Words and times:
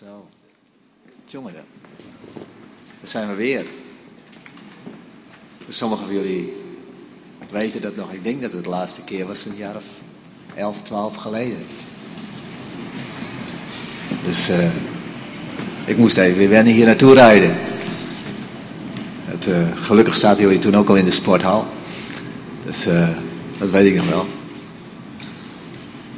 Zo. 0.00 0.28
Jongen, 1.24 1.52
dan. 1.52 1.62
Daar 3.00 3.08
zijn 3.08 3.28
we 3.28 3.34
weer. 3.34 3.64
Sommigen 5.68 6.04
van 6.04 6.14
jullie 6.14 6.52
weten 7.50 7.80
dat 7.80 7.96
nog. 7.96 8.12
Ik 8.12 8.24
denk 8.24 8.42
dat 8.42 8.52
het 8.52 8.64
de 8.64 8.70
laatste 8.70 9.02
keer 9.02 9.26
was 9.26 9.44
een 9.44 9.56
jaar 9.56 9.76
of 9.76 9.84
11, 10.54 10.82
12 10.82 11.16
geleden. 11.16 11.58
Dus 14.24 14.50
uh, 14.50 14.70
ik 15.84 15.96
moest 15.96 16.16
even 16.16 16.38
weer 16.38 16.48
wennen 16.48 16.72
hier 16.72 16.86
naartoe 16.86 17.14
rijden. 17.14 17.56
Het, 19.24 19.46
uh, 19.48 19.76
gelukkig 19.76 20.16
zaten 20.16 20.42
jullie 20.42 20.58
toen 20.58 20.76
ook 20.76 20.88
al 20.88 20.96
in 20.96 21.04
de 21.04 21.10
sporthal. 21.10 21.66
Dus 22.64 22.86
uh, 22.86 23.08
dat 23.58 23.70
weet 23.70 23.86
ik 23.86 23.96
nog 23.96 24.08
wel. 24.08 24.26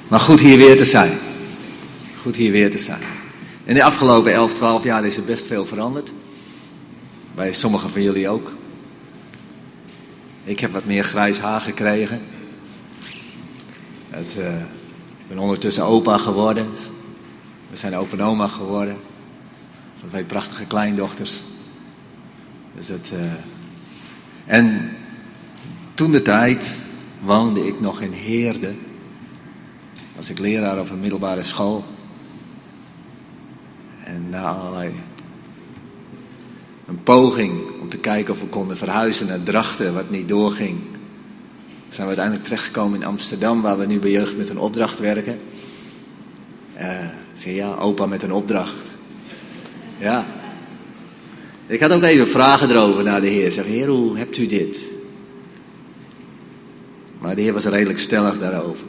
Maar 0.09 0.21
goed 0.21 0.41
hier 0.41 0.57
weer 0.57 0.77
te 0.77 0.85
zijn. 0.85 1.19
Goed 2.17 2.37
hier 2.37 2.53
weer 2.53 2.71
te 2.71 2.79
zijn. 2.79 3.22
In 3.65 3.75
de 3.75 3.85
afgelopen 3.85 4.33
11, 4.33 4.55
12 4.55 4.85
jaar 4.85 5.05
is 5.05 5.17
er 5.17 5.25
best 5.25 5.47
veel 5.47 5.67
veranderd. 5.67 6.13
Bij 7.35 7.53
sommigen 7.53 7.91
van 7.91 8.03
jullie 8.03 8.29
ook. 8.29 8.53
Ik 10.45 10.61
heb 10.61 10.73
wat 10.73 10.85
meer 10.85 11.05
grijs 11.05 11.39
haar 11.39 11.61
gekregen. 11.61 12.21
Uh, 14.11 14.19
ik 15.19 15.29
ben 15.29 15.39
ondertussen 15.39 15.85
opa 15.85 16.19
geworden. 16.19 16.67
We 17.71 17.77
zijn 17.77 17.97
opa 17.97 18.17
en 18.17 18.23
oma 18.23 18.47
geworden. 18.47 18.97
Van 20.01 20.09
twee 20.09 20.25
prachtige 20.25 20.65
kleindochters. 20.65 21.43
Dus 22.75 22.87
dat, 22.87 23.11
uh... 23.13 23.21
En 24.45 24.97
toen 25.95 26.11
de 26.11 26.23
tijd 26.23 26.79
woonde 27.21 27.67
ik 27.67 27.81
nog 27.81 28.01
in 28.01 28.13
Heerde. 28.13 28.75
Was 30.17 30.31
ik 30.31 30.39
leraar 30.39 30.79
op 30.79 30.91
een 30.91 31.01
middelbare 31.01 31.43
school. 31.43 31.85
En 34.13 34.27
na 34.31 34.43
allerlei 34.43 34.93
een 36.87 37.03
poging 37.03 37.81
om 37.81 37.89
te 37.89 37.99
kijken 37.99 38.35
of 38.35 38.41
we 38.41 38.47
konden 38.47 38.77
verhuizen 38.77 39.27
naar 39.27 39.43
Drachten, 39.43 39.95
wat 39.95 40.11
niet 40.11 40.29
doorging, 40.29 40.79
zijn 41.89 42.03
we 42.03 42.07
uiteindelijk 42.07 42.45
terechtgekomen 42.45 43.01
in 43.01 43.07
Amsterdam, 43.07 43.63
waar 43.63 43.79
we 43.79 43.87
nu 43.87 43.99
bij 43.99 44.11
Jeugd 44.11 44.37
met 44.37 44.49
een 44.49 44.59
opdracht 44.59 44.99
werken. 44.99 45.39
Uh, 46.77 47.07
zei 47.35 47.55
ja, 47.55 47.75
opa 47.75 48.07
met 48.07 48.23
een 48.23 48.33
opdracht. 48.33 48.95
Ja. 49.99 50.27
Ik 51.67 51.81
had 51.81 51.93
ook 51.93 52.03
even 52.03 52.29
vragen 52.29 52.71
erover 52.71 53.03
naar 53.03 53.21
de 53.21 53.27
Heer. 53.27 53.53
Zeg, 53.53 53.65
Heer, 53.65 53.89
hoe 53.89 54.19
hebt 54.19 54.39
u 54.39 54.47
dit? 54.47 54.87
Maar 57.19 57.35
de 57.35 57.43
Heer 57.43 57.53
was 57.53 57.65
redelijk 57.65 57.99
stellig 57.99 58.39
daarover. 58.39 58.87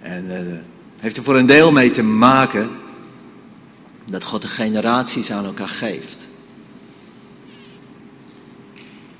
En 0.00 0.24
uh, 0.24 0.58
heeft 1.00 1.16
er 1.16 1.22
voor 1.22 1.36
een 1.36 1.46
deel 1.46 1.72
mee 1.72 1.90
te 1.90 2.02
maken 2.02 2.70
dat 4.10 4.24
God 4.24 4.42
de 4.42 4.48
generaties 4.48 5.30
aan 5.30 5.44
elkaar 5.44 5.68
geeft. 5.68 6.28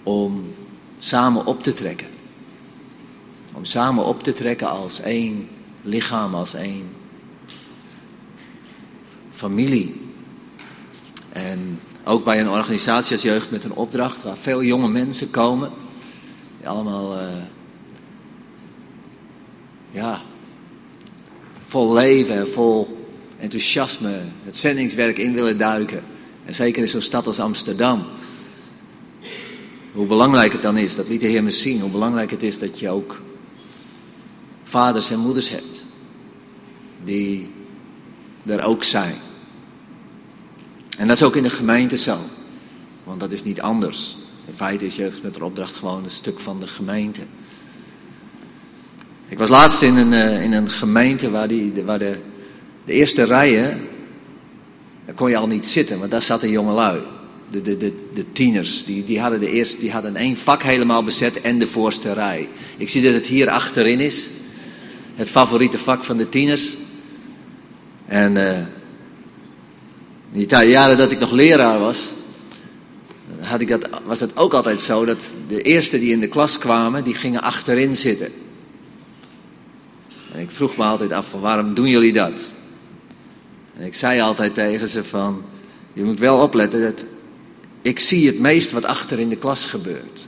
Om 0.03 0.55
samen 0.99 1.47
op 1.47 1.63
te 1.63 1.73
trekken. 1.73 2.07
Om 3.55 3.65
samen 3.65 4.05
op 4.05 4.23
te 4.23 4.33
trekken 4.33 4.69
als 4.69 5.01
één 5.01 5.49
lichaam, 5.83 6.35
als 6.35 6.55
één 6.55 6.91
familie. 9.33 10.01
En 11.29 11.81
ook 12.05 12.25
bij 12.25 12.41
een 12.41 12.49
organisatie 12.49 13.13
als 13.13 13.23
Jeugd 13.23 13.51
met 13.51 13.65
een 13.65 13.73
opdracht, 13.73 14.23
waar 14.23 14.37
veel 14.37 14.63
jonge 14.63 14.89
mensen 14.89 15.31
komen. 15.31 15.71
Die 16.59 16.69
allemaal, 16.69 17.21
uh, 17.21 17.29
ja, 19.91 20.21
vol 21.59 21.93
leven 21.93 22.37
en 22.37 22.49
vol 22.49 22.98
enthousiasme 23.39 24.21
het 24.45 24.57
zendingswerk 24.57 25.19
in 25.19 25.33
willen 25.33 25.59
duiken. 25.59 26.03
En 26.45 26.55
zeker 26.55 26.83
in 26.83 26.89
zo'n 26.89 27.01
stad 27.01 27.27
als 27.27 27.41
Amsterdam. 27.41 28.05
Hoe 29.93 30.07
belangrijk 30.07 30.53
het 30.53 30.63
dan 30.63 30.77
is, 30.77 30.95
dat 30.95 31.09
liet 31.09 31.21
de 31.21 31.27
Heer 31.27 31.43
me 31.43 31.51
zien, 31.51 31.81
hoe 31.81 31.91
belangrijk 31.91 32.31
het 32.31 32.43
is 32.43 32.59
dat 32.59 32.79
je 32.79 32.89
ook 32.89 33.21
vaders 34.65 35.11
en 35.11 35.19
moeders 35.19 35.51
hebt. 35.51 35.85
Die 37.05 37.51
er 38.47 38.63
ook 38.63 38.85
zijn. 38.85 39.15
En 40.99 41.09
dat 41.09 41.17
is 41.17 41.23
ook 41.23 41.37
in 41.37 41.43
de 41.43 41.51
gemeente 41.51 41.97
zo. 41.97 42.19
Want 43.05 43.21
dat 43.21 43.33
is 43.33 43.43
niet 43.43 43.61
anders. 43.61 44.17
In 44.47 44.55
feite 44.55 44.87
is 44.87 44.97
jeugd 44.97 45.23
met 45.23 45.37
een 45.37 45.43
opdracht 45.43 45.77
gewoon 45.77 46.05
een 46.05 46.11
stuk 46.11 46.39
van 46.39 46.61
de 46.61 46.67
gemeente. 46.67 47.23
Ik 49.29 49.39
was 49.39 49.49
laatst 49.49 49.83
in 49.83 49.97
een, 49.97 50.13
uh, 50.13 50.43
in 50.43 50.53
een 50.53 50.71
gemeente 50.71 51.31
waar, 51.31 51.49
die, 51.49 51.85
waar 51.85 51.99
de 51.99 52.19
de 52.89 52.95
eerste 52.95 53.25
rijen, 53.25 53.89
daar 55.07 55.15
kon 55.15 55.31
je 55.31 55.37
al 55.37 55.47
niet 55.47 55.67
zitten, 55.67 55.99
want 55.99 56.11
daar 56.11 56.23
zaten 56.23 56.51
jongelui. 56.51 57.01
De, 57.51 57.61
de, 57.61 57.77
de, 57.77 57.93
de 58.15 58.33
tieners, 58.33 58.85
die, 58.85 59.05
die, 59.05 59.21
hadden 59.21 59.41
de 59.41 59.51
eerste, 59.51 59.79
die 59.79 59.93
hadden 59.93 60.17
één 60.17 60.37
vak 60.37 60.63
helemaal 60.63 61.05
bezet 61.05 61.41
en 61.41 61.59
de 61.59 61.67
voorste 61.67 62.13
rij. 62.13 62.49
Ik 62.77 62.89
zie 62.89 63.03
dat 63.03 63.13
het 63.13 63.27
hier 63.27 63.51
achterin 63.51 64.01
is. 64.01 64.29
Het 65.15 65.31
favoriete 65.31 65.79
vak 65.79 66.05
van 66.05 66.17
de 66.17 66.29
tieners. 66.29 66.77
En 68.07 68.37
uh, 68.37 68.59
in 70.33 70.47
die 70.47 70.69
jaren 70.69 70.97
dat 70.97 71.11
ik 71.11 71.19
nog 71.19 71.31
leraar 71.31 71.79
was, 71.79 72.13
had 73.41 73.61
ik 73.61 73.69
dat, 73.69 73.89
was 74.05 74.21
het 74.21 74.37
ook 74.37 74.55
altijd 74.55 74.81
zo 74.81 75.05
dat 75.05 75.35
de 75.49 75.63
eerste 75.63 75.99
die 75.99 76.13
in 76.13 76.21
de 76.21 76.29
klas 76.29 76.59
kwamen, 76.59 77.05
die 77.05 77.15
gingen 77.15 77.43
achterin 77.43 77.97
zitten. 77.97 78.33
En 80.33 80.41
ik 80.41 80.51
vroeg 80.51 80.77
me 80.77 80.85
altijd 80.85 81.13
af 81.13 81.29
van 81.29 81.41
waarom 81.41 81.75
doen 81.75 81.89
jullie 81.89 82.13
dat? 82.13 82.51
En 83.79 83.87
ik 83.87 83.95
zei 83.95 84.21
altijd 84.21 84.55
tegen 84.55 84.89
ze 84.89 85.05
van, 85.05 85.45
je 85.93 86.03
moet 86.03 86.19
wel 86.19 86.43
opletten 86.43 86.83
dat 86.83 87.07
ik 87.83 87.99
zie 87.99 88.27
het 88.27 88.39
meest 88.39 88.71
wat 88.71 88.85
achter 88.85 89.19
in 89.19 89.29
de 89.29 89.37
klas 89.37 89.67
gebeurt. 89.67 90.27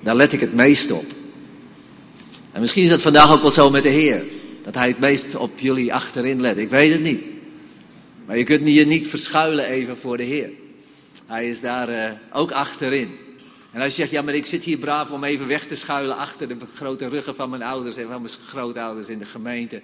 Daar 0.00 0.16
let 0.16 0.32
ik 0.32 0.40
het 0.40 0.54
meest 0.54 0.90
op. 0.90 1.04
En 2.52 2.60
misschien 2.60 2.82
is 2.82 2.88
dat 2.88 3.02
vandaag 3.02 3.32
ook 3.32 3.42
wel 3.42 3.50
zo 3.50 3.70
met 3.70 3.82
de 3.82 3.88
Heer. 3.88 4.24
Dat 4.62 4.74
Hij 4.74 4.88
het 4.88 4.98
meest 4.98 5.34
op 5.34 5.58
jullie 5.58 5.94
achterin 5.94 6.40
let. 6.40 6.58
Ik 6.58 6.70
weet 6.70 6.92
het 6.92 7.02
niet. 7.02 7.26
Maar 8.26 8.38
je 8.38 8.44
kunt 8.44 8.68
je 8.68 8.86
niet 8.86 9.08
verschuilen 9.08 9.64
even 9.64 9.96
voor 9.96 10.16
de 10.16 10.22
Heer. 10.22 10.50
Hij 11.26 11.48
is 11.48 11.60
daar 11.60 11.90
uh, 11.90 12.10
ook 12.32 12.50
achterin. 12.50 13.10
En 13.70 13.80
als 13.80 13.96
je 13.96 14.00
zegt, 14.00 14.10
ja 14.10 14.22
maar 14.22 14.34
ik 14.34 14.46
zit 14.46 14.64
hier 14.64 14.78
braaf 14.78 15.10
om 15.10 15.24
even 15.24 15.46
weg 15.46 15.66
te 15.66 15.74
schuilen 15.74 16.16
achter 16.16 16.48
de 16.48 16.56
grote 16.74 17.08
ruggen 17.08 17.34
van 17.34 17.50
mijn 17.50 17.62
ouders 17.62 17.96
en 17.96 18.08
van 18.08 18.22
mijn 18.22 18.34
grootouders 18.46 19.08
in 19.08 19.18
de 19.18 19.26
gemeente. 19.26 19.82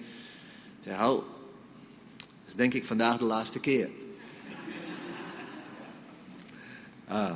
Zeg, 0.83 1.03
oh, 1.03 1.23
dat 2.45 2.53
is 2.53 2.55
denk 2.55 2.73
ik 2.73 2.85
vandaag 2.85 3.17
de 3.17 3.25
laatste 3.25 3.59
keer. 3.59 3.89
Ah. 7.07 7.35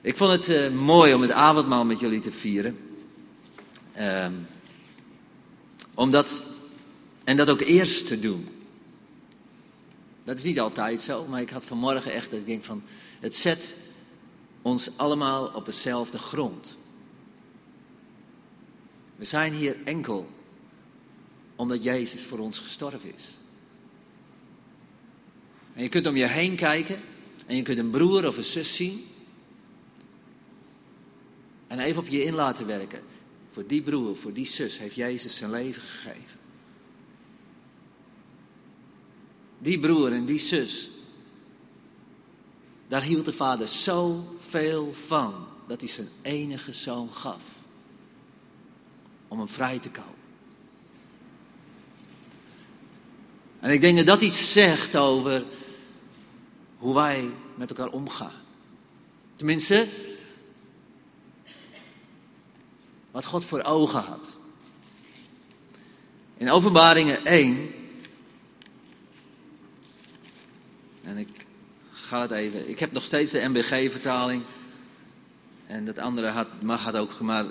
Ik 0.00 0.16
vond 0.16 0.32
het 0.32 0.48
uh, 0.48 0.70
mooi 0.70 1.14
om 1.14 1.22
het 1.22 1.30
avondmaal 1.30 1.84
met 1.84 2.00
jullie 2.00 2.20
te 2.20 2.32
vieren. 2.32 2.78
Um, 3.98 4.46
omdat, 5.94 6.44
en 7.24 7.36
dat 7.36 7.48
ook 7.48 7.60
eerst 7.60 8.06
te 8.06 8.18
doen. 8.18 8.48
Dat 10.24 10.38
is 10.38 10.42
niet 10.44 10.60
altijd 10.60 11.00
zo, 11.00 11.26
maar 11.26 11.40
ik 11.40 11.50
had 11.50 11.64
vanmorgen 11.64 12.12
echt 12.12 12.30
dat 12.30 12.40
ik 12.40 12.46
denk 12.46 12.64
van, 12.64 12.82
het 13.20 13.34
zet 13.34 13.76
ons 14.62 14.90
allemaal 14.96 15.46
op 15.46 15.66
hetzelfde 15.66 16.18
grond. 16.18 16.76
We 19.16 19.24
zijn 19.24 19.52
hier 19.52 19.76
enkel 19.84 20.28
omdat 21.56 21.82
Jezus 21.82 22.24
voor 22.24 22.38
ons 22.38 22.58
gestorven 22.58 23.14
is. 23.14 23.38
En 25.76 25.82
je 25.82 25.88
kunt 25.88 26.06
om 26.06 26.16
je 26.16 26.26
heen 26.26 26.54
kijken 26.54 27.00
en 27.46 27.56
je 27.56 27.62
kunt 27.62 27.78
een 27.78 27.90
broer 27.90 28.26
of 28.26 28.36
een 28.36 28.44
zus 28.44 28.76
zien. 28.76 29.06
En 31.66 31.78
even 31.78 32.02
op 32.02 32.08
je 32.08 32.24
in 32.24 32.34
laten 32.34 32.66
werken. 32.66 33.02
Voor 33.50 33.66
die 33.66 33.82
broer, 33.82 34.16
voor 34.16 34.32
die 34.32 34.46
zus 34.46 34.78
heeft 34.78 34.94
Jezus 34.94 35.36
zijn 35.36 35.50
leven 35.50 35.82
gegeven. 35.82 36.38
Die 39.58 39.80
broer 39.80 40.12
en 40.12 40.24
die 40.24 40.38
zus, 40.38 40.90
daar 42.88 43.02
hield 43.02 43.24
de 43.24 43.32
vader 43.32 43.68
zoveel 43.68 44.94
van 45.06 45.46
dat 45.66 45.80
hij 45.80 45.88
zijn 45.88 46.08
enige 46.22 46.72
zoon 46.72 47.12
gaf 47.12 47.42
om 49.28 49.38
hem 49.38 49.48
vrij 49.48 49.78
te 49.78 49.90
kopen. 49.90 50.14
En 53.60 53.70
ik 53.70 53.80
denk 53.80 53.96
dat 53.96 54.06
dat 54.06 54.22
iets 54.22 54.52
zegt 54.52 54.96
over 54.96 55.44
hoe 56.78 56.94
wij 56.94 57.30
met 57.54 57.70
elkaar 57.70 57.88
omgaan. 57.88 58.44
Tenminste, 59.34 59.88
wat 63.10 63.24
God 63.24 63.44
voor 63.44 63.62
ogen 63.62 64.00
had. 64.00 64.36
In 66.36 66.50
Openbaringen 66.50 67.24
1, 67.24 67.74
en 71.02 71.18
ik 71.18 71.28
ga 71.92 72.20
het 72.20 72.30
even, 72.30 72.68
ik 72.68 72.78
heb 72.78 72.92
nog 72.92 73.02
steeds 73.02 73.32
de 73.32 73.48
MBG-vertaling. 73.48 74.42
En 75.66 75.84
dat 75.84 75.98
andere 75.98 76.28
had, 76.28 76.62
mag 76.62 76.94
ook, 76.94 77.20
maar 77.20 77.44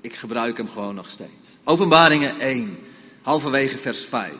ik 0.00 0.14
gebruik 0.14 0.56
hem 0.56 0.68
gewoon 0.68 0.94
nog 0.94 1.10
steeds. 1.10 1.58
Openbaringen 1.64 2.40
1, 2.40 2.78
halverwege 3.22 3.78
vers 3.78 4.04
5. 4.04 4.32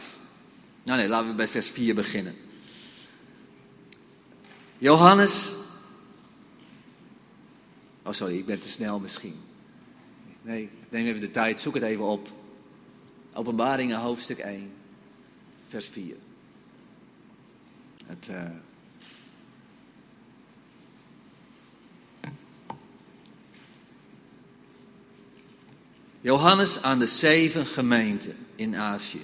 Nou 0.85 0.99
nee, 0.99 1.09
laten 1.09 1.29
we 1.29 1.35
bij 1.35 1.49
vers 1.49 1.71
4 1.71 1.95
beginnen. 1.95 2.37
Johannes. 4.79 5.55
Oh, 8.03 8.12
sorry, 8.12 8.37
ik 8.37 8.47
ben 8.47 8.61
te 8.61 8.69
snel 8.69 8.99
misschien. 8.99 9.41
Nee, 10.43 10.71
neem 10.88 11.06
even 11.06 11.21
de 11.21 11.31
tijd, 11.31 11.61
zoek 11.61 11.75
het 11.75 11.82
even 11.82 12.05
op. 12.05 12.29
Openbaringen, 13.32 13.99
hoofdstuk 13.99 14.38
1, 14.38 14.73
vers 15.69 15.87
4. 15.87 16.17
Het, 18.06 18.29
uh... 18.31 18.50
Johannes 26.20 26.82
aan 26.82 26.99
de 26.99 27.06
zeven 27.06 27.67
gemeenten 27.67 28.37
in 28.55 28.77
Azië. 28.77 29.23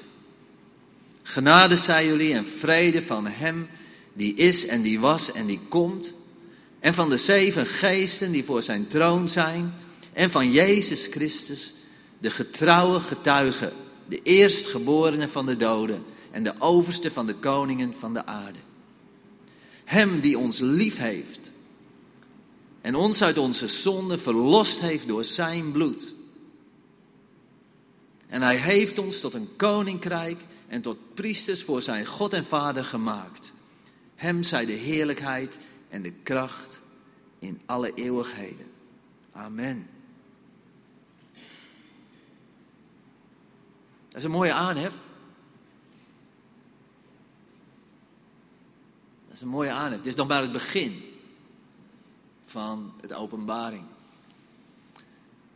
Genade 1.22 1.76
zij 1.76 2.06
jullie 2.06 2.34
en 2.34 2.46
vrede 2.46 3.02
van 3.02 3.26
Hem 3.26 3.68
die 4.12 4.34
is 4.34 4.66
en 4.66 4.82
die 4.82 5.00
was 5.00 5.32
en 5.32 5.46
die 5.46 5.60
komt. 5.68 6.14
En 6.80 6.94
van 6.94 7.10
de 7.10 7.18
zeven 7.18 7.66
geesten 7.66 8.32
die 8.32 8.44
voor 8.44 8.62
zijn 8.62 8.86
troon 8.86 9.28
zijn. 9.28 9.74
En 10.12 10.30
van 10.30 10.50
Jezus 10.50 11.06
Christus, 11.06 11.74
de 12.18 12.30
getrouwe 12.30 13.00
getuige, 13.00 13.72
de 14.08 14.20
eerstgeborene 14.22 15.28
van 15.28 15.46
de 15.46 15.56
doden 15.56 16.04
en 16.30 16.42
de 16.42 16.54
overste 16.58 17.10
van 17.10 17.26
de 17.26 17.34
koningen 17.34 17.94
van 17.94 18.14
de 18.14 18.26
aarde. 18.26 18.58
Hem 19.84 20.20
die 20.20 20.38
ons 20.38 20.58
lief 20.58 20.96
heeft 20.96 21.52
en 22.80 22.94
ons 22.94 23.22
uit 23.22 23.38
onze 23.38 23.68
zonde 23.68 24.18
verlost 24.18 24.80
heeft 24.80 25.08
door 25.08 25.24
zijn 25.24 25.72
bloed. 25.72 26.14
En 28.26 28.42
hij 28.42 28.56
heeft 28.56 28.98
ons 28.98 29.20
tot 29.20 29.34
een 29.34 29.48
koninkrijk 29.56 30.44
en 30.68 30.82
tot 30.82 31.14
priesters 31.14 31.62
voor 31.62 31.82
zijn 31.82 32.06
God 32.06 32.32
en 32.32 32.44
Vader 32.44 32.84
gemaakt. 32.84 33.52
Hem 34.20 34.42
zij 34.42 34.66
de 34.66 34.72
heerlijkheid 34.72 35.58
en 35.88 36.02
de 36.02 36.12
kracht 36.12 36.80
in 37.38 37.60
alle 37.66 37.94
eeuwigheden. 37.94 38.66
Amen. 39.32 39.88
Dat 44.08 44.18
is 44.18 44.24
een 44.24 44.30
mooie 44.30 44.52
aanhef. 44.52 44.94
Dat 49.26 49.34
is 49.34 49.40
een 49.40 49.48
mooie 49.48 49.70
aanhef. 49.70 49.98
Het 49.98 50.06
is 50.06 50.14
nog 50.14 50.28
maar 50.28 50.42
het 50.42 50.52
begin 50.52 51.02
van 52.44 52.92
het 53.00 53.12
openbaring. 53.12 53.84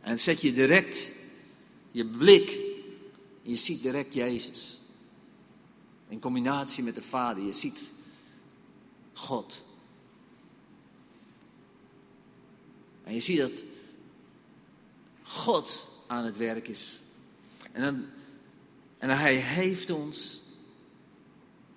En 0.01 0.19
zet 0.19 0.41
je 0.41 0.53
direct 0.53 1.11
je 1.91 2.05
blik, 2.05 2.59
je 3.41 3.55
ziet 3.55 3.81
direct 3.81 4.13
Jezus. 4.13 4.79
In 6.07 6.19
combinatie 6.19 6.83
met 6.83 6.95
de 6.95 7.03
Vader. 7.03 7.43
Je 7.43 7.53
ziet 7.53 7.93
God. 9.15 9.63
En 13.03 13.13
je 13.13 13.21
ziet 13.21 13.39
dat 13.39 13.63
God 15.23 15.87
aan 16.07 16.25
het 16.25 16.37
werk 16.37 16.67
is. 16.67 17.01
En, 17.71 17.81
dan, 17.81 18.05
en 18.97 19.09
hij 19.09 19.35
heeft 19.35 19.89
ons 19.89 20.41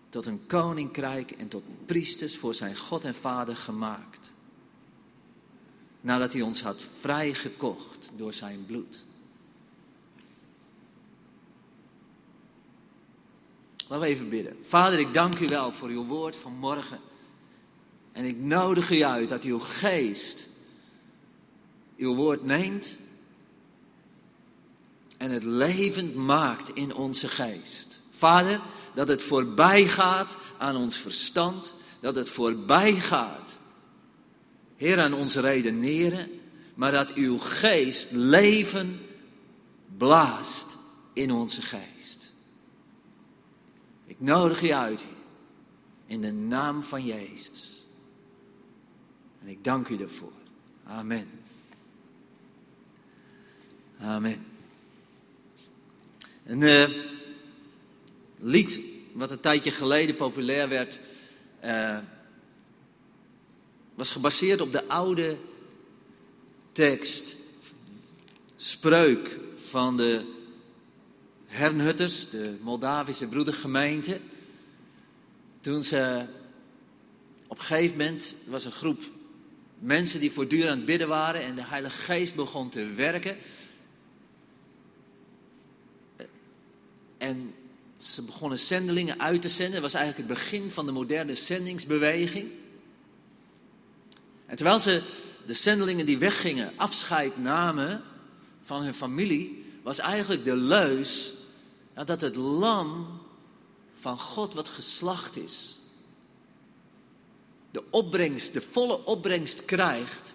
tot 0.09 0.27
een 0.27 0.47
koninkrijk 0.47 1.31
en 1.31 1.49
tot 1.49 1.63
priesters 1.87 2.37
voor 2.37 2.55
zijn 2.55 2.77
God 2.77 3.05
en 3.05 3.15
Vader 3.15 3.57
gemaakt. 3.57 4.33
Nadat 6.01 6.33
hij 6.33 6.43
ons 6.43 6.63
had 6.63 6.83
vrijgekocht 7.01 8.11
door 8.17 8.33
zijn 8.33 8.67
bloed. 8.67 9.05
Laten 13.89 14.07
we 14.07 14.13
even 14.13 14.29
bidden. 14.29 14.57
Vader, 14.63 14.99
ik 14.99 15.15
dank 15.15 15.39
u 15.39 15.47
wel 15.47 15.73
voor 15.73 15.89
uw 15.89 16.05
woord 16.05 16.37
van 16.37 16.53
morgen. 16.53 17.01
En 18.13 18.25
ik 18.25 18.39
nodig 18.39 18.91
u 18.91 19.03
uit 19.03 19.29
dat 19.29 19.43
uw 19.43 19.59
geest 19.59 20.49
uw 21.97 22.15
woord 22.15 22.45
neemt 22.45 22.97
en 25.17 25.31
het 25.31 25.45
levend 25.45 26.15
maakt 26.15 26.71
in 26.75 26.95
onze 26.95 27.29
geest. 27.29 28.01
Vader, 28.11 28.61
dat 28.95 29.09
het 29.09 29.23
voorbij 29.23 29.89
gaat 29.89 30.37
aan 30.59 30.77
ons 30.77 30.97
verstand, 30.97 31.75
dat 32.01 32.17
het 32.17 32.29
voorbij 32.29 32.93
gaat, 32.93 33.61
Heer, 34.77 35.01
aan 35.01 35.15
ons 35.15 35.35
redeneren, 35.35 36.31
maar 36.75 36.93
dat 36.93 37.15
uw 37.15 37.39
geest 37.39 38.11
leven 38.11 39.01
blaast 39.97 40.77
in 41.13 41.33
onze 41.33 41.63
geest. 41.63 42.33
Ik 44.05 44.21
nodig 44.21 44.61
je 44.61 44.77
uit, 44.77 45.05
in 46.07 46.21
de 46.21 46.33
naam 46.33 46.83
van 46.83 47.05
Jezus. 47.05 47.78
En 49.43 49.49
ik 49.49 49.65
dank 49.65 49.89
u 49.89 49.97
daarvoor. 49.97 50.33
Amen. 50.85 51.29
Amen. 53.99 54.45
Een 56.45 56.61
uh, 56.61 56.89
lied 58.39 58.81
wat 59.13 59.31
een 59.31 59.41
tijdje 59.41 59.71
geleden 59.71 60.17
populair 60.17 60.69
werd, 60.69 61.01
uh, 61.65 61.99
was 63.95 64.11
gebaseerd 64.11 64.61
op 64.61 64.73
de 64.73 64.89
oude 64.89 65.39
tekst, 66.73 67.37
spreuk 68.57 69.39
van 69.57 69.97
de 69.97 70.37
Hernhutters, 71.47 72.31
de 72.31 72.57
Moldavische 72.61 73.27
broedergemeente. 73.27 74.21
Toen 75.61 75.85
ze 75.85 76.27
op 77.47 77.59
een 77.59 77.65
gegeven 77.65 77.97
moment 77.97 78.35
was 78.47 78.65
een 78.65 78.73
groep 78.73 79.03
Mensen 79.79 80.21
die 80.21 80.33
voortdurend 80.33 80.71
aan 80.71 80.77
het 80.77 80.87
bidden 80.87 81.09
waren 81.09 81.43
en 81.43 81.55
de 81.55 81.65
Heilige 81.65 81.97
Geest 81.97 82.35
begon 82.35 82.69
te 82.69 82.87
werken. 82.87 83.37
En 87.19 87.55
ze 87.99 88.23
begonnen 88.23 88.59
zendelingen 88.59 89.21
uit 89.21 89.43
te 89.43 89.49
zenden. 89.49 89.73
Dat 89.73 89.93
was 89.93 90.01
eigenlijk 90.01 90.29
het 90.29 90.39
begin 90.39 90.71
van 90.71 90.87
de 90.87 90.93
moderne 90.93 91.35
zendingsbeweging. 91.35 92.51
En 94.47 94.57
terwijl 94.57 94.79
ze 94.79 95.03
de 95.47 95.55
zendelingen 95.55 96.07
die 96.07 96.19
weggingen 96.19 96.73
afscheid 96.77 97.39
namen 97.39 98.03
van 98.63 98.83
hun 98.83 98.95
familie, 98.95 99.65
was 99.83 99.99
eigenlijk 99.99 100.45
de 100.45 100.57
leus 100.57 101.35
dat 101.95 102.21
het 102.21 102.37
lam 102.37 103.21
van 103.95 104.19
God 104.19 104.55
wat 104.55 104.69
geslacht 104.69 105.37
is, 105.37 105.78
de 107.71 107.83
opbrengst, 107.91 108.53
de 108.53 108.61
volle 108.61 109.05
opbrengst 109.05 109.65
krijgt 109.65 110.35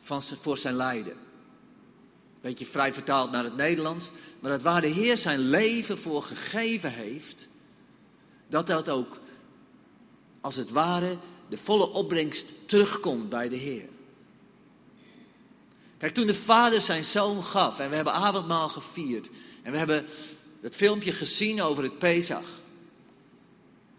van, 0.00 0.22
voor 0.22 0.58
zijn 0.58 0.74
lijden. 0.74 1.16
Beetje 2.40 2.66
vrij 2.66 2.92
vertaald 2.92 3.30
naar 3.30 3.44
het 3.44 3.56
Nederlands. 3.56 4.10
Maar 4.40 4.50
dat 4.50 4.62
waar 4.62 4.80
de 4.80 4.86
Heer 4.86 5.16
zijn 5.16 5.38
leven 5.38 5.98
voor 5.98 6.22
gegeven 6.22 6.92
heeft, 6.92 7.48
dat 8.48 8.66
dat 8.66 8.88
ook 8.88 9.18
als 10.40 10.56
het 10.56 10.70
ware 10.70 11.18
de 11.48 11.58
volle 11.58 11.90
opbrengst 11.90 12.52
terugkomt 12.66 13.28
bij 13.28 13.48
de 13.48 13.56
Heer. 13.56 13.88
Kijk, 15.98 16.14
toen 16.14 16.26
de 16.26 16.34
vader 16.34 16.80
zijn 16.80 17.04
zoon 17.04 17.44
gaf 17.44 17.78
en 17.78 17.90
we 17.90 17.96
hebben 17.96 18.12
avondmaal 18.12 18.68
gevierd 18.68 19.30
en 19.62 19.72
we 19.72 19.78
hebben 19.78 20.06
het 20.60 20.74
filmpje 20.74 21.12
gezien 21.12 21.62
over 21.62 21.82
het 21.82 21.98
Pesach. 21.98 22.58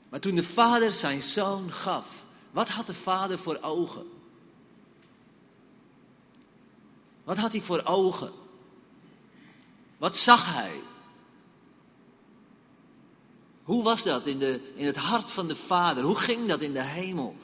Maar 0.10 0.20
toen 0.20 0.36
de 0.36 0.44
vader 0.44 0.92
zijn 0.92 1.24
zoon 1.24 1.72
gaf, 1.72 2.26
wat 2.52 2.70
had 2.70 2.88
de 2.88 2.94
vader 2.94 3.40
voor 3.40 3.58
ogen? 3.62 4.06
Wat 7.24 7.38
had 7.38 7.52
hij 7.52 7.62
voor 7.62 7.82
ogen? 7.84 8.32
Wat 9.98 10.16
zag 10.16 10.54
hij? 10.54 10.82
Hoe 13.64 13.84
was 13.84 14.04
dat 14.04 14.28
in, 14.28 14.40
de, 14.40 14.60
in 14.76 14.86
het 14.86 14.98
hart 14.98 15.32
van 15.32 15.48
de 15.48 15.56
vader? 15.56 16.04
Hoe 16.04 16.16
ging 16.16 16.48
dat 16.48 16.62
in 16.62 16.74
de 16.74 16.84
hemel? 16.84 17.36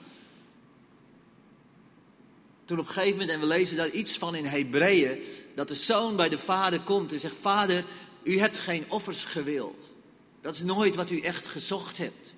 Toen 2.65 2.79
op 2.79 2.87
een 2.87 2.93
gegeven 2.93 3.19
moment, 3.19 3.29
en 3.29 3.39
we 3.39 3.45
lezen 3.45 3.77
daar 3.77 3.89
iets 3.89 4.17
van 4.17 4.35
in 4.35 4.45
Hebreeën, 4.45 5.19
dat 5.55 5.67
de 5.67 5.75
zoon 5.75 6.15
bij 6.15 6.29
de 6.29 6.37
vader 6.37 6.81
komt 6.81 7.11
en 7.11 7.19
zegt: 7.19 7.35
Vader, 7.41 7.85
u 8.23 8.39
hebt 8.39 8.57
geen 8.57 8.91
offers 8.91 9.23
gewild. 9.23 9.93
Dat 10.41 10.55
is 10.55 10.63
nooit 10.63 10.95
wat 10.95 11.09
u 11.09 11.19
echt 11.19 11.47
gezocht 11.47 11.97
hebt. 11.97 12.35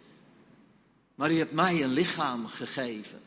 Maar 1.20 1.32
u 1.32 1.38
hebt 1.38 1.52
mij 1.52 1.84
een 1.84 1.94
lichaam 1.94 2.48
gegeven. 2.48 3.22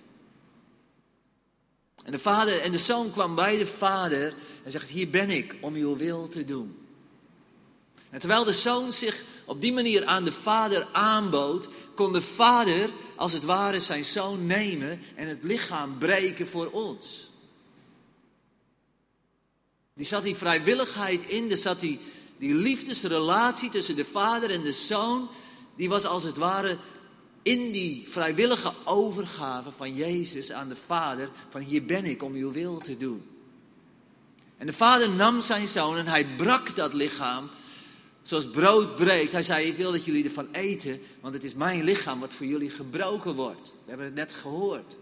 En 2.03 2.13
de 2.13 2.19
vader 2.19 2.61
en 2.61 2.73
de 2.73 2.79
zoon 2.79 3.13
kwam 3.13 3.35
bij 3.35 3.57
de 3.57 3.67
vader 3.67 4.35
en 4.65 4.71
zegt: 4.71 4.89
Hier 4.89 5.11
ben 5.11 5.31
ik 5.31 5.55
om 5.61 5.75
uw 5.75 5.97
wil 5.97 6.29
te 6.29 6.45
doen. 6.45 6.77
En 8.11 8.19
terwijl 8.19 8.45
de 8.45 8.53
zoon 8.53 8.93
zich 8.93 9.23
op 9.45 9.61
die 9.61 9.73
manier 9.73 10.05
aan 10.05 10.25
de 10.25 10.33
vader 10.33 10.87
aanbood, 10.93 11.69
kon 11.95 12.13
de 12.13 12.23
vader 12.23 12.91
als 13.17 13.33
het 13.33 13.45
ware 13.45 13.81
zijn 13.81 14.05
zoon 14.05 14.47
nemen 14.47 15.01
en 15.15 15.29
het 15.29 15.45
lichaam 15.45 15.99
breken 15.99 16.49
voor 16.49 16.71
ons. 16.71 17.31
Die 19.95 20.07
zat 20.07 20.23
die 20.23 20.37
vrijwilligheid 20.37 21.23
in, 21.23 21.51
er 21.51 21.57
zat 21.57 21.81
die, 21.81 22.01
die 22.39 22.55
liefdesrelatie 22.55 23.71
tussen 23.71 23.97
de 23.97 24.05
vader 24.05 24.51
en 24.51 24.63
de 24.63 24.73
zoon, 24.73 25.31
die 25.77 25.89
was 25.89 26.05
als 26.05 26.23
het 26.23 26.37
ware 26.37 26.79
in 27.43 27.73
die 27.73 28.09
vrijwillige 28.09 28.73
overgave 28.85 29.73
van 29.73 29.95
Jezus 29.95 30.53
aan 30.53 30.69
de 30.69 30.77
Vader, 30.77 31.31
van 31.51 31.61
hier 31.61 31.85
ben 31.85 32.05
ik 32.05 32.23
om 32.23 32.35
uw 32.35 32.53
wil 32.53 32.79
te 32.79 32.97
doen. 32.97 33.27
En 34.57 34.67
de 34.67 34.73
Vader 34.73 35.11
nam 35.11 35.43
zijn 35.43 35.69
zoon 35.69 35.97
en 35.97 36.07
hij 36.07 36.27
brak 36.37 36.77
dat 36.77 36.93
lichaam 36.93 37.51
zoals 38.23 38.51
brood 38.51 38.97
breekt. 38.97 39.33
Hij 39.33 39.43
zei, 39.43 39.67
ik 39.67 39.77
wil 39.77 39.93
dat 39.93 40.05
jullie 40.05 40.25
ervan 40.25 40.49
eten, 40.53 41.01
want 41.21 41.35
het 41.35 41.45
is 41.45 41.55
mijn 41.55 41.85
lichaam 41.85 42.21
wat 42.21 42.35
voor 42.35 42.47
jullie 42.47 42.71
gebroken 42.71 43.35
wordt. 43.35 43.69
We 43.69 43.89
hebben 43.89 44.07
het 44.07 44.15
net 44.15 44.33
gehoord. 44.33 44.97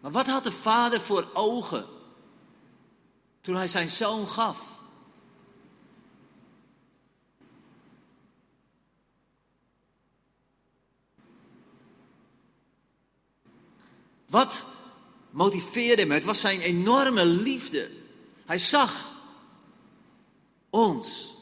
Maar 0.00 0.10
wat 0.10 0.26
had 0.26 0.44
de 0.44 0.52
Vader 0.52 1.00
voor 1.00 1.28
ogen 1.32 1.84
toen 3.40 3.54
hij 3.54 3.68
zijn 3.68 3.90
zoon 3.90 4.28
gaf? 4.28 4.75
Wat 14.36 14.64
motiveerde 15.30 16.02
hem? 16.02 16.10
Het 16.10 16.24
was 16.24 16.40
zijn 16.40 16.60
enorme 16.60 17.24
liefde. 17.26 17.90
Hij 18.46 18.58
zag 18.58 19.10
ons. 20.70 21.34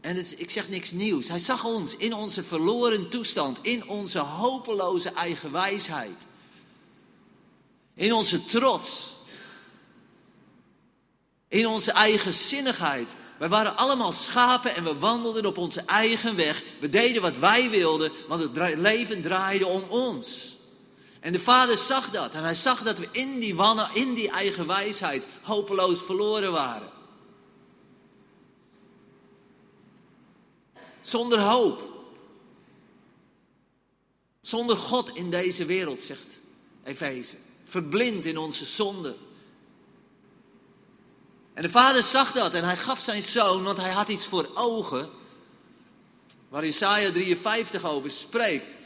En 0.00 0.16
het, 0.16 0.34
ik 0.40 0.50
zeg 0.50 0.68
niks 0.68 0.90
nieuws. 0.92 1.28
Hij 1.28 1.38
zag 1.38 1.64
ons 1.64 1.96
in 1.96 2.14
onze 2.14 2.44
verloren 2.44 3.08
toestand, 3.08 3.58
in 3.62 3.88
onze 3.88 4.18
hopeloze 4.18 5.10
eigen 5.10 5.52
wijsheid, 5.52 6.26
in 7.94 8.12
onze 8.12 8.44
trots, 8.44 9.16
in 11.48 11.66
onze 11.66 11.92
eigen 11.92 12.34
zinnigheid. 12.34 13.16
Wij 13.38 13.48
waren 13.48 13.76
allemaal 13.76 14.12
schapen 14.12 14.74
en 14.74 14.84
we 14.84 14.98
wandelden 14.98 15.46
op 15.46 15.58
onze 15.58 15.80
eigen 15.80 16.36
weg. 16.36 16.62
We 16.80 16.88
deden 16.88 17.22
wat 17.22 17.36
wij 17.36 17.70
wilden, 17.70 18.12
want 18.28 18.42
het 18.42 18.78
leven 18.78 19.22
draaide 19.22 19.66
om 19.66 19.82
ons. 19.88 20.55
En 21.26 21.32
de 21.32 21.40
vader 21.40 21.76
zag 21.76 22.10
dat. 22.10 22.32
En 22.32 22.42
hij 22.42 22.54
zag 22.54 22.82
dat 22.82 22.98
we 22.98 23.08
in 23.12 23.38
die 23.38 23.54
wannen, 23.54 23.88
in 23.92 24.14
die 24.14 24.30
eigen 24.30 24.66
wijsheid, 24.66 25.24
hopeloos 25.42 26.02
verloren 26.02 26.52
waren. 26.52 26.90
Zonder 31.00 31.40
hoop. 31.40 31.82
Zonder 34.40 34.76
God 34.76 35.16
in 35.16 35.30
deze 35.30 35.64
wereld, 35.64 36.02
zegt 36.02 36.40
Efeze. 36.84 37.36
Verblind 37.64 38.24
in 38.24 38.38
onze 38.38 38.64
zonde. 38.64 39.16
En 41.54 41.62
de 41.62 41.70
vader 41.70 42.02
zag 42.02 42.32
dat 42.32 42.54
en 42.54 42.64
hij 42.64 42.76
gaf 42.76 43.00
zijn 43.00 43.22
zoon, 43.22 43.62
want 43.62 43.78
hij 43.78 43.92
had 43.92 44.08
iets 44.08 44.26
voor 44.26 44.50
ogen. 44.54 45.10
Waar 46.48 46.64
Isaiah 46.64 47.12
53 47.12 47.84
over 47.84 48.10
spreekt 48.10 48.76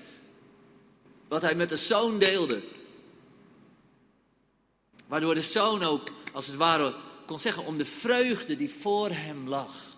wat 1.30 1.42
hij 1.42 1.54
met 1.54 1.68
de 1.68 1.76
zoon 1.76 2.18
deelde. 2.18 2.62
Waardoor 5.06 5.34
de 5.34 5.42
zoon 5.42 5.82
ook, 5.82 6.08
als 6.32 6.46
het 6.46 6.56
ware, 6.56 6.94
kon 7.26 7.38
zeggen 7.38 7.64
om 7.64 7.78
de 7.78 7.84
vreugde 7.84 8.56
die 8.56 8.70
voor 8.70 9.10
hem 9.10 9.48
lag. 9.48 9.96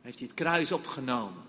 Heeft 0.00 0.18
hij 0.18 0.28
het 0.28 0.36
kruis 0.36 0.72
opgenomen. 0.72 1.42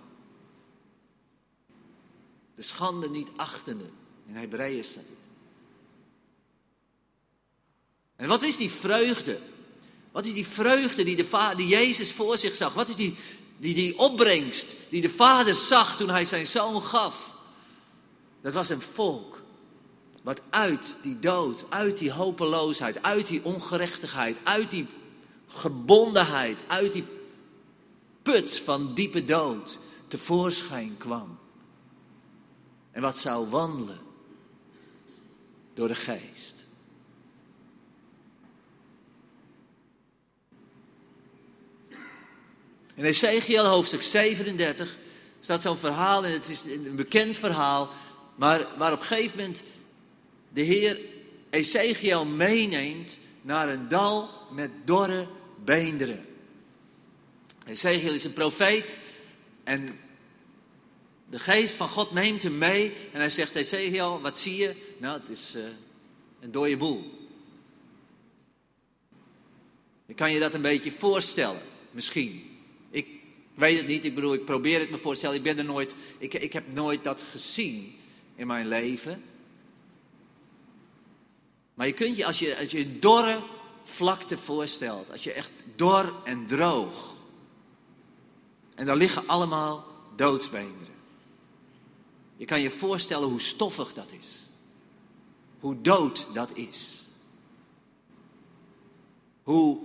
De 2.55 2.62
schande 2.62 3.09
niet 3.09 3.29
achtende. 3.36 3.89
In 4.25 4.36
Hebreeën 4.36 4.83
staat 4.83 5.03
het. 5.03 5.17
En 8.15 8.27
wat 8.27 8.43
is 8.43 8.57
die 8.57 8.71
vreugde? 8.71 9.39
Wat 10.12 10.25
is 10.25 10.33
die 10.33 10.47
vreugde 10.47 11.03
die, 11.03 11.15
de, 11.15 11.53
die 11.55 11.67
Jezus 11.67 12.13
voor 12.13 12.38
zich 12.38 12.55
zag? 12.55 12.74
Wat 12.74 12.89
is 12.89 12.95
die 12.95 13.17
die, 13.58 13.74
die 13.74 13.98
opbrengst 13.98 14.76
die 14.90 15.02
de 15.02 15.10
vader 15.10 15.56
zag 15.56 15.98
toen 15.98 16.10
hij 16.10 16.26
zijn 16.26 16.48
zoon 16.48 16.82
gaf. 16.82 17.36
Dat 18.42 18.54
was 18.54 18.70
een 18.70 18.82
volk. 18.82 19.42
Wat 20.24 20.42
uit 20.50 20.98
die 21.02 21.20
dood, 21.20 21.66
uit 21.70 21.98
die 21.98 22.12
hopeloosheid, 22.12 23.04
uit 23.04 23.28
die 23.28 23.44
ongerechtigheid, 23.44 24.38
uit 24.44 24.72
die 24.72 24.88
gebondenheid, 25.48 26.64
uit 26.68 26.94
die 26.94 27.06
put 28.22 28.60
van 28.60 28.94
diepe 28.94 29.26
dood 29.26 29.80
tevoorschijn 30.08 30.98
kwam. 30.98 31.38
En 32.92 33.02
wat 33.02 33.18
zou 33.18 33.50
wandelen 33.50 34.00
door 35.74 35.88
de 35.88 35.96
geest. 35.96 36.66
In 42.98 43.04
Ezekiel 43.04 43.66
hoofdstuk 43.66 44.01
37 44.01 44.98
staat 45.39 45.62
zo'n 45.62 45.77
verhaal, 45.77 46.25
en 46.25 46.32
het 46.32 46.50
is 46.50 46.63
een 46.63 46.96
bekend 46.96 47.38
verhaal, 47.38 47.89
maar 48.36 48.68
waar 48.77 48.94
op 48.94 49.00
een 49.00 49.06
gegeven 49.06 49.38
moment 49.38 49.63
de 50.50 50.62
Heer 50.62 51.00
Ezekiel 51.50 52.25
meeneemt 52.25 53.18
naar 53.42 53.70
een 53.70 53.88
dal 53.88 54.30
met 54.51 54.70
dorre 54.86 55.27
beenderen. 55.63 56.25
Ezekiel 57.66 58.13
is 58.13 58.24
een 58.24 58.34
profeet 58.34 58.96
en 59.63 60.00
de 61.30 61.39
geest 61.39 61.74
van 61.74 61.89
God 61.89 62.12
neemt 62.12 62.44
hem 62.44 62.58
mee 62.58 62.94
en 63.12 63.20
hij 63.20 63.30
zegt, 63.30 63.56
Ezekiel, 63.56 64.22
wat 64.22 64.38
zie 64.38 64.58
je? 64.58 64.75
Nou, 64.98 65.20
het 65.20 65.30
is 65.30 65.56
uh, 65.56 65.63
een 66.39 66.51
dode 66.51 66.77
boel. 66.77 67.30
Je 70.06 70.13
kan 70.13 70.32
je 70.32 70.39
dat 70.39 70.54
een 70.54 70.62
beetje 70.62 70.92
voorstellen, 70.92 71.62
misschien 71.92 72.57
weet 73.58 73.78
het 73.78 73.88
niet, 73.88 74.06
ik 74.06 74.16
bedoel, 74.16 74.34
ik 74.34 74.46
probeer 74.46 74.80
het 74.80 74.90
me 74.90 74.98
voor 74.98 75.12
te 75.12 75.18
stellen. 75.18 75.36
Ik 75.36 75.44
ben 75.44 75.58
er 75.58 75.66
nooit, 75.66 75.96
ik, 76.18 76.34
ik 76.34 76.54
heb 76.54 76.74
nooit 76.74 77.04
dat 77.04 77.22
gezien 77.22 77.96
in 78.36 78.48
mijn 78.48 78.68
leven. 78.68 79.24
Maar 81.74 81.88
je 81.88 81.94
kunt 81.94 82.16
je, 82.16 82.26
als 82.26 82.40
je, 82.40 82.58
als 82.60 82.72
je 82.72 82.80
een 82.80 83.00
dorre 83.00 83.44
vlakte 83.84 84.38
voorstelt, 84.38 85.12
als 85.12 85.24
je 85.24 85.34
echt 85.34 85.52
dor 85.76 86.14
en 86.24 86.48
droog. 86.48 87.16
En 88.76 88.86
daar 88.86 88.96
liggen 88.96 89.28
allemaal 89.28 89.86
doodsbeenderen. 90.16 90.96
Je 92.36 92.46
kan 92.46 92.62
je 92.62 92.70
voorstellen 92.70 93.28
hoe 93.28 93.42
stoffig 93.42 93.94
dat 93.94 94.12
is. 94.20 94.50
Hoe 95.60 95.82
dood 95.82 96.28
dat 96.34 96.58
is. 96.58 97.06
Hoe, 99.44 99.78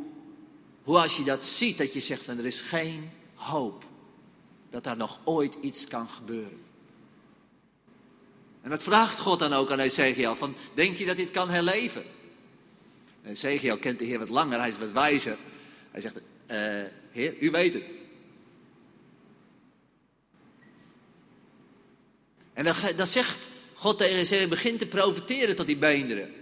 hoe 0.83 0.99
als 0.99 1.17
je 1.17 1.25
dat 1.25 1.45
ziet, 1.45 1.79
dat 1.79 1.93
je 1.93 2.01
zegt 2.01 2.23
van 2.23 2.39
er 2.39 2.47
is 2.47 2.59
geen 2.59 3.11
hoop 3.43 3.85
dat 4.71 4.85
daar 4.85 4.97
nog 4.97 5.21
ooit 5.25 5.57
iets 5.61 5.87
kan 5.87 6.09
gebeuren. 6.09 6.61
En 8.63 8.71
dat 8.71 8.83
vraagt 8.83 9.19
God 9.19 9.39
dan 9.39 9.53
ook 9.53 9.71
aan 9.71 9.79
Ezekiel, 9.79 10.37
van 10.37 10.55
denk 10.75 10.97
je 10.97 11.07
dat 11.07 11.17
dit 11.17 11.31
kan 11.31 11.51
herleven? 11.51 12.05
En 13.23 13.31
Ezekiel 13.31 13.79
kent 13.79 13.99
de 13.99 14.05
Heer 14.05 14.19
wat 14.19 14.29
langer, 14.29 14.59
hij 14.59 14.69
is 14.69 14.79
wat 14.79 14.91
wijzer. 14.91 15.37
Hij 15.91 16.01
zegt, 16.01 16.17
uh, 16.17 16.83
Heer, 17.11 17.37
u 17.41 17.51
weet 17.51 17.75
het. 17.75 17.95
En 22.53 22.65
dan, 22.65 22.75
dan 22.97 23.07
zegt 23.07 23.49
God 23.75 23.99
tegen 23.99 24.17
Ezekiel, 24.17 24.49
begint 24.49 24.79
te 24.79 24.87
profiteren 24.87 25.57
tot 25.57 25.67
die 25.67 25.77
beenderen. 25.77 26.33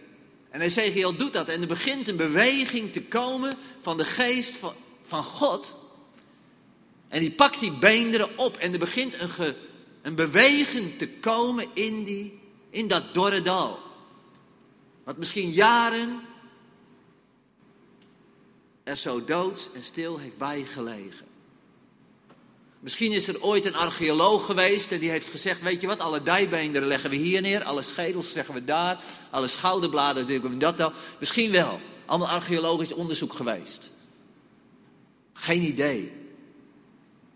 En 0.50 0.60
Ezekiel 0.60 1.16
doet 1.16 1.32
dat 1.32 1.48
en 1.48 1.60
er 1.60 1.66
begint 1.66 2.08
een 2.08 2.16
beweging 2.16 2.92
te 2.92 3.02
komen 3.02 3.52
van 3.80 3.96
de 3.96 4.04
geest 4.04 4.56
van, 4.56 4.74
van 5.02 5.22
God 5.22 5.78
en 7.10 7.20
die 7.20 7.30
pakt 7.30 7.60
die 7.60 7.72
beenderen 7.72 8.38
op 8.38 8.56
en 8.56 8.72
er 8.72 8.78
begint 8.78 9.20
een, 9.20 9.54
een 10.02 10.14
beweging 10.14 10.98
te 10.98 11.08
komen 11.08 11.66
in, 11.72 12.04
die, 12.04 12.40
in 12.70 12.88
dat 12.88 13.14
dorre 13.14 13.42
dal. 13.42 13.78
Wat 15.04 15.16
misschien 15.16 15.50
jaren 15.50 16.20
er 18.82 18.96
zo 18.96 19.24
doods 19.24 19.68
en 19.72 19.82
stil 19.82 20.18
heeft 20.18 20.38
bijgelegen. 20.38 21.26
Misschien 22.80 23.12
is 23.12 23.28
er 23.28 23.42
ooit 23.42 23.64
een 23.64 23.76
archeoloog 23.76 24.46
geweest 24.46 24.92
en 24.92 24.98
die 24.98 25.10
heeft 25.10 25.28
gezegd: 25.28 25.62
Weet 25.62 25.80
je 25.80 25.86
wat, 25.86 26.00
alle 26.00 26.22
dijbeenderen 26.22 26.88
leggen 26.88 27.10
we 27.10 27.16
hier 27.16 27.40
neer, 27.40 27.64
alle 27.64 27.82
schedels 27.82 28.32
zeggen 28.32 28.54
we 28.54 28.64
daar, 28.64 29.04
alle 29.30 29.46
schouderbladen 29.46 30.26
doen 30.26 30.40
we 30.40 30.56
dat 30.56 30.78
dan. 30.78 30.92
Misschien 31.18 31.50
wel. 31.50 31.80
Allemaal 32.06 32.28
archeologisch 32.28 32.92
onderzoek 32.92 33.32
geweest. 33.32 33.90
Geen 35.32 35.62
idee. 35.62 36.19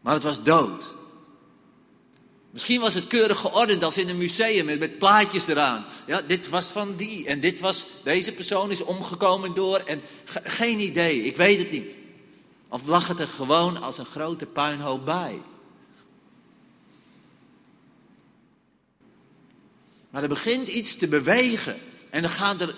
Maar 0.05 0.15
het 0.15 0.23
was 0.23 0.43
dood. 0.43 0.95
Misschien 2.51 2.81
was 2.81 2.95
het 2.95 3.07
keurig 3.07 3.39
geordend 3.39 3.83
als 3.83 3.97
in 3.97 4.09
een 4.09 4.17
museum 4.17 4.65
met, 4.65 4.99
plaatjes 4.99 5.47
eraan. 5.47 5.85
Ja, 6.07 6.21
dit 6.21 6.49
was 6.49 6.67
van 6.67 6.97
die 6.97 7.27
en 7.27 7.41
dit 7.41 7.61
was, 7.61 7.87
deze 8.03 8.33
persoon 8.33 8.71
is 8.71 8.81
omgekomen 8.81 9.55
door 9.55 9.79
en 9.79 10.03
geen 10.45 10.81
idee, 10.81 11.25
ik 11.25 11.37
weet 11.37 11.59
het 11.59 11.71
niet. 11.71 11.97
Of 12.69 12.87
lag 12.87 13.09
het 13.09 13.21
er 13.21 13.29
gewoon 13.29 13.83
als 13.83 13.99
een 13.99 14.05
grote 14.05 14.47
puinhoop 14.47 15.05
bij? 15.05 15.43
Maar 20.11 20.23
er 20.23 20.29
begint 20.29 20.69
iets 20.69 20.97
te 20.97 21.09
bewegen 21.09 21.81
en 22.11 22.23
dan 22.23 22.31
gaan 22.31 22.61
er 22.61 22.75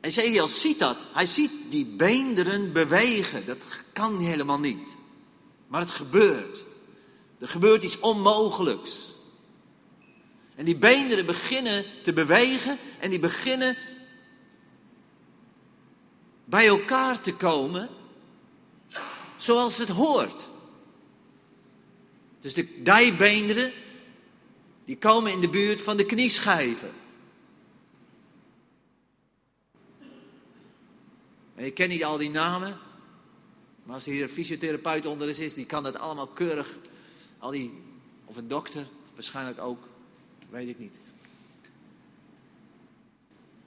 Ezekiel 0.00 0.48
ziet 0.48 0.78
dat. 0.78 1.06
Hij 1.12 1.26
ziet 1.26 1.50
die 1.68 1.86
beenderen 1.86 2.72
bewegen. 2.72 3.46
Dat 3.46 3.64
kan 3.92 4.20
helemaal 4.20 4.58
niet. 4.58 4.98
Maar 5.70 5.80
het 5.80 5.90
gebeurt. 5.90 6.64
Er 7.38 7.48
gebeurt 7.48 7.82
iets 7.82 7.98
onmogelijks. 7.98 9.16
En 10.54 10.64
die 10.64 10.76
beenderen 10.76 11.26
beginnen 11.26 11.84
te 12.02 12.12
bewegen 12.12 12.78
en 12.98 13.10
die 13.10 13.18
beginnen 13.18 13.76
bij 16.44 16.66
elkaar 16.66 17.20
te 17.20 17.34
komen 17.34 17.88
zoals 19.36 19.78
het 19.78 19.88
hoort. 19.88 20.48
Dus 22.40 22.54
de 22.54 22.82
dijbeenderen, 22.82 23.72
die 24.84 24.98
komen 24.98 25.32
in 25.32 25.40
de 25.40 25.48
buurt 25.48 25.80
van 25.80 25.96
de 25.96 26.06
knieschijven. 26.06 26.92
En 31.54 31.64
ik 31.64 31.74
ken 31.74 31.88
niet 31.88 32.04
al 32.04 32.18
die 32.18 32.30
namen, 32.30 32.78
maar 33.90 33.98
als 33.98 34.08
hier 34.08 34.22
een 34.22 34.28
fysiotherapeut 34.28 35.06
onder 35.06 35.28
is, 35.28 35.38
is 35.38 35.54
die 35.54 35.66
kan 35.66 35.82
dat 35.82 35.98
allemaal 35.98 36.26
keurig, 36.26 36.78
al 37.38 37.50
die, 37.50 37.82
of 38.24 38.36
een 38.36 38.48
dokter, 38.48 38.86
waarschijnlijk 39.14 39.60
ook, 39.60 39.82
weet 40.50 40.68
ik 40.68 40.78
niet. 40.78 41.00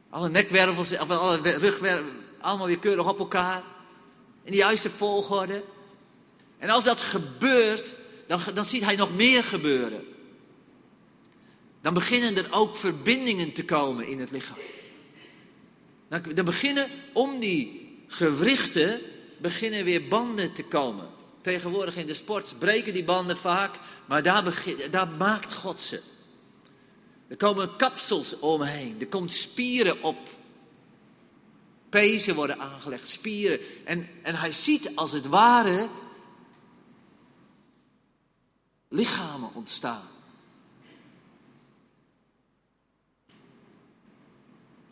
Alle 0.09 0.29
nekwervels, 0.29 0.91
of 0.91 1.09
alle 1.09 1.41
rugwervels, 1.41 2.11
allemaal 2.39 2.67
weer 2.67 2.79
keurig 2.79 3.09
op 3.09 3.19
elkaar. 3.19 3.63
In 4.43 4.51
de 4.51 4.57
juiste 4.57 4.89
volgorde. 4.89 5.63
En 6.57 6.69
als 6.69 6.83
dat 6.83 7.01
gebeurt, 7.01 7.95
dan, 8.27 8.39
dan 8.53 8.65
ziet 8.65 8.83
hij 8.83 8.95
nog 8.95 9.15
meer 9.15 9.43
gebeuren. 9.43 10.03
Dan 11.81 11.93
beginnen 11.93 12.37
er 12.37 12.47
ook 12.51 12.75
verbindingen 12.75 13.53
te 13.53 13.65
komen 13.65 14.07
in 14.07 14.19
het 14.19 14.31
lichaam. 14.31 14.57
Dan, 16.07 16.21
dan 16.33 16.45
beginnen 16.45 16.89
om 17.13 17.39
die 17.39 17.95
gewrichten 18.07 19.01
beginnen 19.43 19.85
weer 19.85 20.07
banden 20.07 20.53
te 20.53 20.63
komen. 20.63 21.09
Tegenwoordig 21.41 21.95
in 21.95 22.05
de 22.05 22.13
sport 22.13 22.59
breken 22.59 22.93
die 22.93 23.03
banden 23.03 23.37
vaak, 23.37 23.79
maar 24.05 24.23
daar, 24.23 24.63
daar 24.91 25.07
maakt 25.07 25.53
God 25.53 25.81
ze. 25.81 26.01
Er 27.27 27.37
komen 27.37 27.75
kapsels 27.75 28.39
omheen, 28.39 28.97
er 28.99 29.07
komt 29.07 29.33
spieren 29.33 30.03
op. 30.03 30.17
Pezen 31.89 32.35
worden 32.35 32.59
aangelegd, 32.59 33.07
spieren. 33.07 33.59
En, 33.85 34.09
en 34.21 34.35
hij 34.35 34.51
ziet 34.51 34.95
als 34.95 35.11
het 35.11 35.27
ware 35.27 35.89
lichamen 38.87 39.49
ontstaan. 39.53 40.12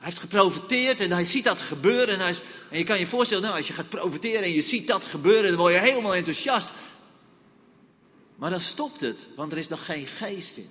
Hij 0.02 0.10
heeft 0.10 0.22
geprofiteerd 0.22 1.00
en 1.00 1.12
hij 1.12 1.26
ziet 1.26 1.44
dat 1.44 1.60
gebeuren. 1.60 2.08
En, 2.08 2.20
hij 2.20 2.36
en 2.70 2.78
je 2.78 2.84
kan 2.84 3.00
je 3.00 3.08
voorstellen, 3.08 3.44
nou, 3.44 3.58
als 3.58 3.68
je 3.68 3.74
gaat 3.74 3.90
profiteren 3.90 4.44
en 4.44 4.52
je 4.52 4.62
ziet 4.62 4.88
dat 4.88 5.06
gebeuren, 5.06 5.50
dan 5.50 5.60
word 5.60 5.74
je 5.74 5.80
helemaal 5.80 6.16
enthousiast. 6.16 6.70
Maar 8.36 8.50
dan 8.50 8.62
stopt 8.62 9.02
het, 9.02 9.30
want 9.36 9.52
er 9.52 9.58
is 9.58 9.68
nog 9.68 9.86
geen 9.86 10.08
geest 10.08 10.58
in. 10.58 10.70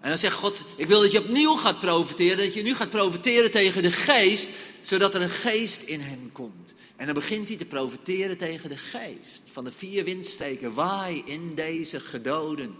En 0.00 0.08
dan 0.08 0.18
zegt 0.18 0.34
God, 0.34 0.64
ik 0.76 0.88
wil 0.88 1.00
dat 1.00 1.12
je 1.12 1.20
opnieuw 1.20 1.54
gaat 1.54 1.80
profiteren, 1.80 2.44
dat 2.44 2.54
je 2.54 2.62
nu 2.62 2.74
gaat 2.74 2.90
profiteren 2.90 3.50
tegen 3.50 3.82
de 3.82 3.92
geest, 3.92 4.50
zodat 4.80 5.14
er 5.14 5.22
een 5.22 5.30
geest 5.30 5.82
in 5.82 6.00
hen 6.00 6.30
komt. 6.32 6.74
En 6.98 7.04
dan 7.04 7.14
begint 7.14 7.48
hij 7.48 7.56
te 7.56 7.64
profiteren 7.64 8.38
tegen 8.38 8.68
de 8.68 8.76
geest 8.76 9.42
van 9.52 9.64
de 9.64 9.72
vier 9.72 10.04
windsteken. 10.04 10.74
Waai 10.74 11.22
in 11.24 11.54
deze 11.54 12.00
gedoden. 12.00 12.74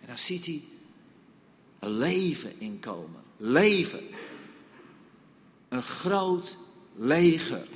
En 0.00 0.06
dan 0.06 0.18
ziet 0.18 0.46
hij 0.46 0.62
een 1.78 1.90
leven 1.90 2.52
inkomen. 2.58 3.22
Leven. 3.36 4.04
Een 5.68 5.82
groot 5.82 6.58
leger. 6.96 7.66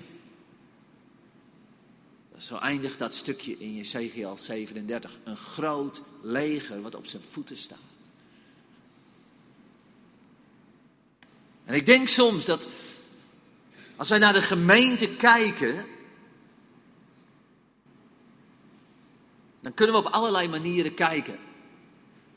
Zo 2.39 2.57
eindigt 2.57 2.99
dat 2.99 3.15
stukje 3.15 3.59
in 3.59 3.75
Jezekiel 3.75 4.37
37. 4.37 5.19
Een 5.25 5.37
groot 5.37 6.03
leger 6.23 6.83
wat 6.83 6.95
op 6.95 7.07
zijn 7.07 7.23
voeten 7.31 7.57
staat. 7.57 7.79
En 11.65 11.75
ik 11.75 11.87
denk 11.87 12.09
soms 12.09 12.45
dat 12.45 12.69
als 14.03 14.11
wij 14.11 14.21
naar 14.21 14.33
de 14.33 14.43
gemeente 14.43 15.09
kijken, 15.09 15.87
dan 19.61 19.75
kunnen 19.75 19.95
we 19.95 20.07
op 20.07 20.13
allerlei 20.13 20.49
manieren 20.49 20.95
kijken. 20.95 21.39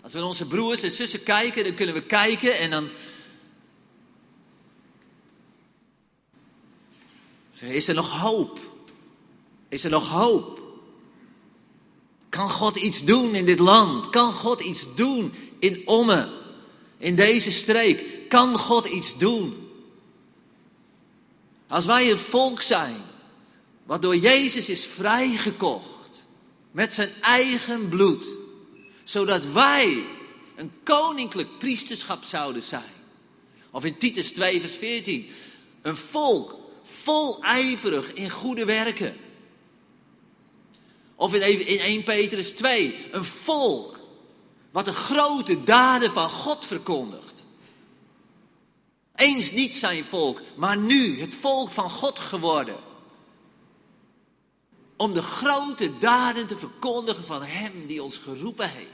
Als 0.01 0.12
we 0.12 0.17
naar 0.17 0.28
onze 0.28 0.47
broers 0.47 0.82
en 0.82 0.91
zussen 0.91 1.23
kijken, 1.23 1.63
dan 1.63 1.73
kunnen 1.73 1.95
we 1.95 2.04
kijken 2.04 2.58
en 2.58 2.69
dan. 2.69 2.88
Is 7.60 7.88
er 7.88 7.95
nog 7.95 8.19
hoop? 8.19 8.60
Is 9.69 9.84
er 9.84 9.89
nog 9.89 10.10
hoop? 10.10 10.62
Kan 12.30 12.49
God 12.49 12.75
iets 12.75 13.04
doen 13.04 13.36
in 13.36 13.45
dit 13.45 13.60
land? 13.60 14.10
Kan 14.10 14.34
God 14.34 14.62
iets 14.62 14.95
doen 14.95 15.34
in 15.60 15.82
Omme? 15.86 16.30
In 16.97 17.15
deze 17.15 17.51
streek? 17.51 18.30
Kan 18.30 18.58
God 18.58 18.86
iets 18.86 19.17
doen? 19.17 19.64
Als 21.67 21.86
wij 21.86 22.12
een 22.12 22.19
volk 22.19 22.62
zijn, 22.62 23.01
wat 23.84 24.01
door 24.01 24.15
Jezus 24.15 24.69
is 24.69 24.86
vrijgekocht, 24.86 26.25
met 26.71 26.93
zijn 26.93 27.10
eigen 27.21 27.89
bloed, 27.89 28.25
zodat 29.04 29.45
wij 29.51 30.04
een 30.56 30.71
koninklijk 30.84 31.58
priesterschap 31.58 32.23
zouden 32.23 32.63
zijn. 32.63 32.93
Of 33.71 33.86
in 33.86 33.97
Titus 33.97 34.32
2, 34.32 34.60
vers 34.60 34.75
14, 34.75 35.30
een 35.82 35.95
volk 35.95 36.56
vol 36.84 37.43
ijverig 37.43 38.13
in 38.13 38.30
goede 38.30 38.65
werken. 38.65 39.15
Of 41.15 41.34
in 41.34 41.80
1 41.80 42.04
Petrus 42.04 42.51
2, 42.51 42.95
een 43.12 43.25
volk 43.25 43.99
wat 44.71 44.86
de 44.86 44.93
grote 44.93 45.63
daden 45.63 46.12
van 46.12 46.30
God 46.30 46.65
verkondigt. 46.65 47.34
Eens 49.15 49.51
niet 49.51 49.75
zijn 49.75 50.06
volk, 50.06 50.41
maar 50.56 50.78
nu 50.78 51.19
het 51.19 51.36
volk 51.36 51.69
van 51.69 51.89
God 51.89 52.19
geworden. 52.19 52.80
Om 54.95 55.13
de 55.13 55.21
grote 55.21 55.97
daden 55.97 56.47
te 56.47 56.58
verkondigen 56.58 57.23
van 57.23 57.43
Hem 57.43 57.86
die 57.88 58.04
ons 58.04 58.17
geroepen 58.17 58.69
heeft. 58.69 58.89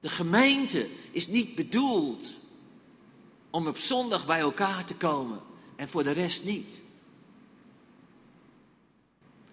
De 0.00 0.08
gemeente 0.08 0.88
is 1.10 1.26
niet 1.26 1.54
bedoeld 1.54 2.26
om 3.50 3.66
op 3.66 3.78
zondag 3.78 4.26
bij 4.26 4.40
elkaar 4.40 4.84
te 4.84 4.94
komen 4.94 5.40
en 5.76 5.88
voor 5.88 6.04
de 6.04 6.10
rest 6.10 6.44
niet. 6.44 6.82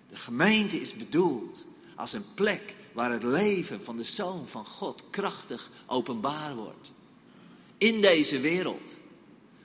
De 0.10 0.16
gemeente 0.16 0.82
is 0.82 0.94
bedoeld 0.94 1.66
als 1.96 2.14
een 2.14 2.34
plek 2.34 2.76
waar 2.94 3.12
het 3.12 3.24
leven 3.24 3.84
van 3.84 3.98
de 3.98 4.04
Zoon 4.04 4.48
van 4.48 4.66
God 4.66 5.04
krachtig 5.10 5.72
openbaar 5.86 6.56
wordt 6.56 6.92
in 7.78 8.02
deze 8.02 8.40
wereld. 8.40 8.90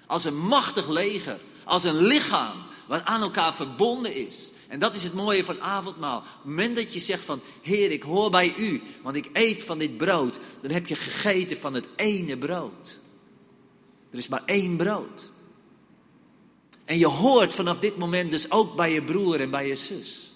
Als 0.06 0.24
een 0.24 0.38
machtig 0.38 0.88
leger, 0.88 1.40
als 1.64 1.84
een 1.84 2.02
lichaam 2.02 2.56
wat 2.86 3.04
aan 3.04 3.20
elkaar 3.20 3.54
verbonden 3.54 4.16
is. 4.28 4.50
En 4.68 4.80
dat 4.80 4.94
is 4.94 5.02
het 5.02 5.14
mooie 5.14 5.44
van 5.44 5.60
avondmaal. 5.60 6.18
Op 6.18 6.24
het 6.24 6.44
moment 6.44 6.76
dat 6.76 6.92
je 6.92 7.00
zegt 7.00 7.24
van, 7.24 7.40
Heer, 7.62 7.90
ik 7.90 8.02
hoor 8.02 8.30
bij 8.30 8.54
u, 8.56 8.82
want 9.02 9.16
ik 9.16 9.30
eet 9.32 9.64
van 9.64 9.78
dit 9.78 9.96
brood, 9.96 10.38
dan 10.60 10.70
heb 10.70 10.86
je 10.86 10.94
gegeten 10.94 11.56
van 11.56 11.74
het 11.74 11.88
ene 11.96 12.36
brood. 12.36 13.00
Er 14.10 14.18
is 14.18 14.28
maar 14.28 14.42
één 14.44 14.76
brood. 14.76 15.30
En 16.84 16.98
je 16.98 17.06
hoort 17.06 17.54
vanaf 17.54 17.78
dit 17.78 17.96
moment 17.96 18.30
dus 18.30 18.50
ook 18.50 18.76
bij 18.76 18.92
je 18.92 19.02
broer 19.02 19.40
en 19.40 19.50
bij 19.50 19.68
je 19.68 19.76
zus. 19.76 20.32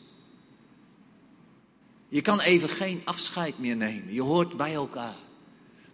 Je 2.09 2.21
kan 2.21 2.41
even 2.41 2.69
geen 2.69 3.03
afscheid 3.05 3.59
meer 3.59 3.77
nemen. 3.77 4.15
Je 4.15 4.23
hoort 4.23 4.57
bij 4.57 4.75
elkaar. 4.75 5.17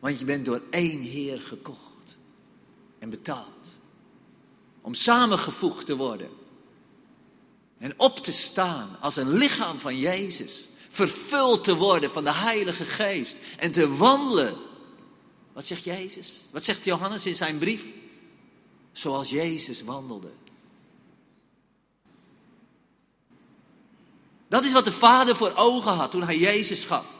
Want 0.00 0.18
je 0.18 0.24
bent 0.24 0.44
door 0.44 0.62
één 0.70 1.00
Heer 1.00 1.40
gekocht 1.40 2.16
en 2.98 3.10
betaald. 3.10 3.78
Om 4.80 4.94
samengevoegd 4.94 5.86
te 5.86 5.96
worden. 5.96 6.30
En 7.78 7.94
op 7.96 8.18
te 8.18 8.32
staan 8.32 8.96
als 9.00 9.16
een 9.16 9.32
lichaam 9.32 9.78
van 9.78 9.98
Jezus. 9.98 10.68
Vervuld 10.90 11.64
te 11.64 11.76
worden 11.76 12.10
van 12.10 12.24
de 12.24 12.32
Heilige 12.32 12.84
Geest. 12.84 13.36
En 13.56 13.72
te 13.72 13.96
wandelen. 13.96 14.56
Wat 15.52 15.66
zegt 15.66 15.84
Jezus? 15.84 16.44
Wat 16.50 16.64
zegt 16.64 16.84
Johannes 16.84 17.26
in 17.26 17.36
zijn 17.36 17.58
brief? 17.58 17.84
Zoals 18.92 19.30
Jezus 19.30 19.82
wandelde. 19.82 20.30
Dat 24.48 24.64
is 24.64 24.72
wat 24.72 24.84
de 24.84 24.92
Vader 24.92 25.36
voor 25.36 25.52
ogen 25.54 25.92
had 25.92 26.10
toen 26.10 26.22
hij 26.22 26.38
Jezus 26.38 26.84
gaf. 26.84 27.17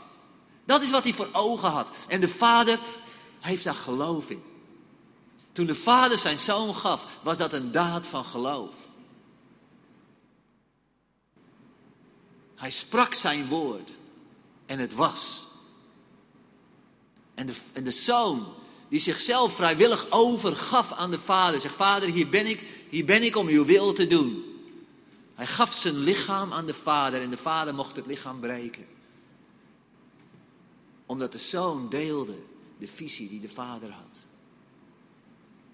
Dat 0.69 0.83
is 0.83 0.91
wat 0.91 1.03
hij 1.03 1.13
voor 1.13 1.29
ogen 1.33 1.71
had. 1.71 1.91
En 2.09 2.21
de 2.21 2.29
vader 2.29 2.79
heeft 3.41 3.65
daar 3.65 3.75
geloof 3.75 4.31
in. 4.31 4.43
Toen 5.53 5.67
de 5.67 5.75
vader 5.75 6.19
zijn 6.19 6.39
zoon 6.39 6.75
gaf, 6.75 7.07
was 7.23 7.37
dat 7.37 7.53
een 7.53 7.73
daad 7.73 8.07
van 8.07 8.25
geloof. 8.25 8.75
Hij 12.55 12.71
sprak 12.71 13.15
zijn 13.15 13.49
woord 13.49 13.93
en 14.67 14.79
het 14.79 14.95
was. 14.95 15.47
En 17.35 17.47
de, 17.47 17.55
en 17.73 17.85
de 17.85 17.91
zoon 17.91 18.47
die 18.89 19.01
zichzelf 19.01 19.55
vrijwillig 19.55 20.07
overgaf 20.11 20.93
aan 20.93 21.11
de 21.11 21.19
Vader. 21.19 21.61
Zegt, 21.61 21.75
Vader, 21.75 22.09
hier 22.09 22.29
ben 22.29 22.47
ik, 22.47 22.65
hier 22.91 23.05
ben 23.05 23.23
ik 23.23 23.37
om 23.37 23.49
uw 23.49 23.65
wil 23.65 23.93
te 23.93 24.07
doen. 24.07 24.45
Hij 25.35 25.47
gaf 25.47 25.73
zijn 25.75 25.99
lichaam 25.99 26.53
aan 26.53 26.67
de 26.67 26.75
Vader 26.75 27.23
en 27.23 27.31
de 27.31 27.37
Vader 27.37 27.75
mocht 27.75 27.97
het 27.97 28.07
lichaam 28.07 28.41
breken. 28.41 28.98
Omdat 31.09 31.33
de 31.33 31.39
Zoon 31.39 31.89
deelde 31.89 32.39
de 32.79 32.89
visie 32.89 33.29
die 33.29 33.41
de 33.41 33.49
Vader 33.49 33.91
had. 33.91 34.27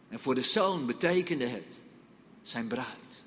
En 0.09 0.20
voor 0.20 0.35
de 0.35 0.42
Zoon 0.42 0.87
betekende 0.87 1.47
het 1.47 1.83
zijn 2.42 2.66
bruid. 2.66 3.25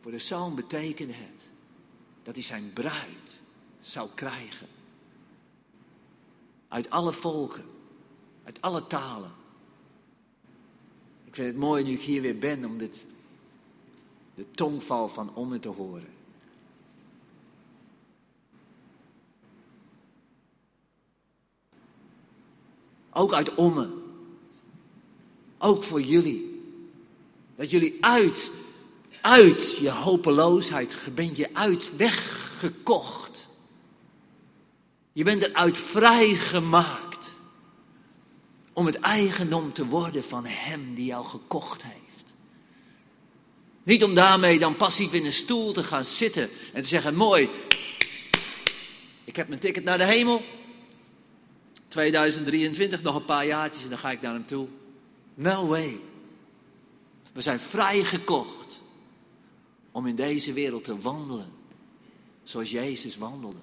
Voor 0.00 0.10
de 0.10 0.18
Zoon 0.18 0.54
betekende 0.54 1.12
het 1.12 1.50
dat 2.22 2.34
hij 2.34 2.44
zijn 2.44 2.72
bruid 2.72 3.42
zou 3.80 4.08
krijgen. 4.14 4.66
Uit 6.68 6.90
alle 6.90 7.12
volken, 7.12 7.64
uit 8.44 8.60
alle 8.60 8.86
talen. 8.86 9.32
Ik 11.24 11.34
vind 11.34 11.48
het 11.48 11.56
mooi 11.56 11.84
nu 11.84 11.92
ik 11.92 12.00
hier 12.00 12.22
weer 12.22 12.38
ben 12.38 12.64
om 12.64 12.78
dit, 12.78 13.06
de 14.34 14.50
tongval 14.50 15.08
van 15.08 15.34
Omme 15.34 15.58
te 15.58 15.68
horen. 15.68 16.21
Ook 23.12 23.34
uit 23.34 23.54
Omme. 23.54 23.90
Ook 25.58 25.82
voor 25.82 26.00
jullie. 26.00 26.62
Dat 27.56 27.70
jullie 27.70 27.96
uit, 28.00 28.50
uit 29.20 29.76
je 29.76 29.90
hopeloosheid, 29.90 30.96
bent 31.14 31.36
je 31.36 31.48
uit 31.52 31.96
weggekocht. 31.96 33.48
Je 35.12 35.24
bent 35.24 35.46
eruit 35.46 35.78
vrijgemaakt 35.78 37.30
om 38.72 38.86
het 38.86 39.00
eigendom 39.00 39.72
te 39.72 39.86
worden 39.86 40.24
van 40.24 40.46
Hem 40.46 40.94
die 40.94 41.04
jou 41.04 41.24
gekocht 41.24 41.82
heeft. 41.82 42.34
Niet 43.82 44.04
om 44.04 44.14
daarmee 44.14 44.58
dan 44.58 44.76
passief 44.76 45.12
in 45.12 45.24
een 45.24 45.32
stoel 45.32 45.72
te 45.72 45.84
gaan 45.84 46.04
zitten 46.04 46.50
en 46.72 46.82
te 46.82 46.88
zeggen: 46.88 47.14
Mooi, 47.14 47.48
ik 49.24 49.36
heb 49.36 49.48
mijn 49.48 49.60
ticket 49.60 49.84
naar 49.84 49.98
de 49.98 50.04
hemel. 50.04 50.42
2023, 51.92 53.02
nog 53.02 53.14
een 53.14 53.24
paar 53.24 53.46
jaartjes 53.46 53.82
en 53.82 53.88
dan 53.88 53.98
ga 53.98 54.10
ik 54.10 54.20
naar 54.20 54.32
hem 54.32 54.46
toe. 54.46 54.68
No 55.34 55.66
way. 55.66 56.00
We 57.32 57.40
zijn 57.40 57.60
vrijgekocht 57.60 58.82
om 59.90 60.06
in 60.06 60.16
deze 60.16 60.52
wereld 60.52 60.84
te 60.84 61.00
wandelen 61.00 61.52
zoals 62.42 62.70
Jezus 62.70 63.16
wandelde. 63.16 63.58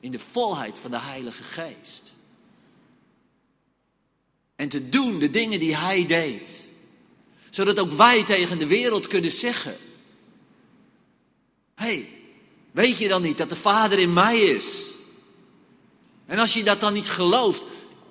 In 0.00 0.10
de 0.10 0.18
volheid 0.18 0.78
van 0.78 0.90
de 0.90 1.00
Heilige 1.00 1.42
Geest. 1.42 2.12
En 4.56 4.68
te 4.68 4.88
doen 4.88 5.18
de 5.18 5.30
dingen 5.30 5.60
die 5.60 5.76
Hij 5.76 6.06
deed. 6.06 6.62
Zodat 7.50 7.78
ook 7.78 7.92
wij 7.92 8.24
tegen 8.24 8.58
de 8.58 8.66
wereld 8.66 9.06
kunnen 9.06 9.32
zeggen. 9.32 9.76
Hé, 11.74 11.84
hey, 11.84 12.08
weet 12.70 12.96
je 12.96 13.08
dan 13.08 13.22
niet 13.22 13.38
dat 13.38 13.48
de 13.48 13.56
Vader 13.56 13.98
in 13.98 14.12
mij 14.12 14.38
is? 14.38 14.81
En 16.32 16.38
als 16.38 16.52
je 16.52 16.62
dat 16.62 16.80
dan 16.80 16.92
niet 16.92 17.08
gelooft, 17.08 17.62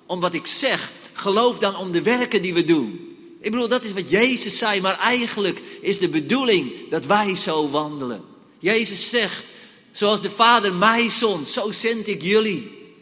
om 0.06 0.20
wat 0.20 0.34
ik 0.34 0.46
zeg, 0.46 0.92
geloof 1.12 1.58
dan 1.58 1.76
om 1.76 1.92
de 1.92 2.02
werken 2.02 2.42
die 2.42 2.54
we 2.54 2.64
doen. 2.64 3.16
Ik 3.40 3.50
bedoel, 3.50 3.68
dat 3.68 3.84
is 3.84 3.92
wat 3.92 4.10
Jezus 4.10 4.58
zei, 4.58 4.80
maar 4.80 4.98
eigenlijk 4.98 5.62
is 5.80 5.98
de 5.98 6.08
bedoeling 6.08 6.88
dat 6.90 7.06
wij 7.06 7.36
zo 7.36 7.70
wandelen. 7.70 8.24
Jezus 8.58 9.10
zegt, 9.10 9.50
zoals 9.92 10.20
de 10.20 10.30
Vader 10.30 10.74
mij 10.74 11.08
zond, 11.08 11.48
zo 11.48 11.72
zend 11.72 12.08
ik 12.08 12.22
jullie. 12.22 12.92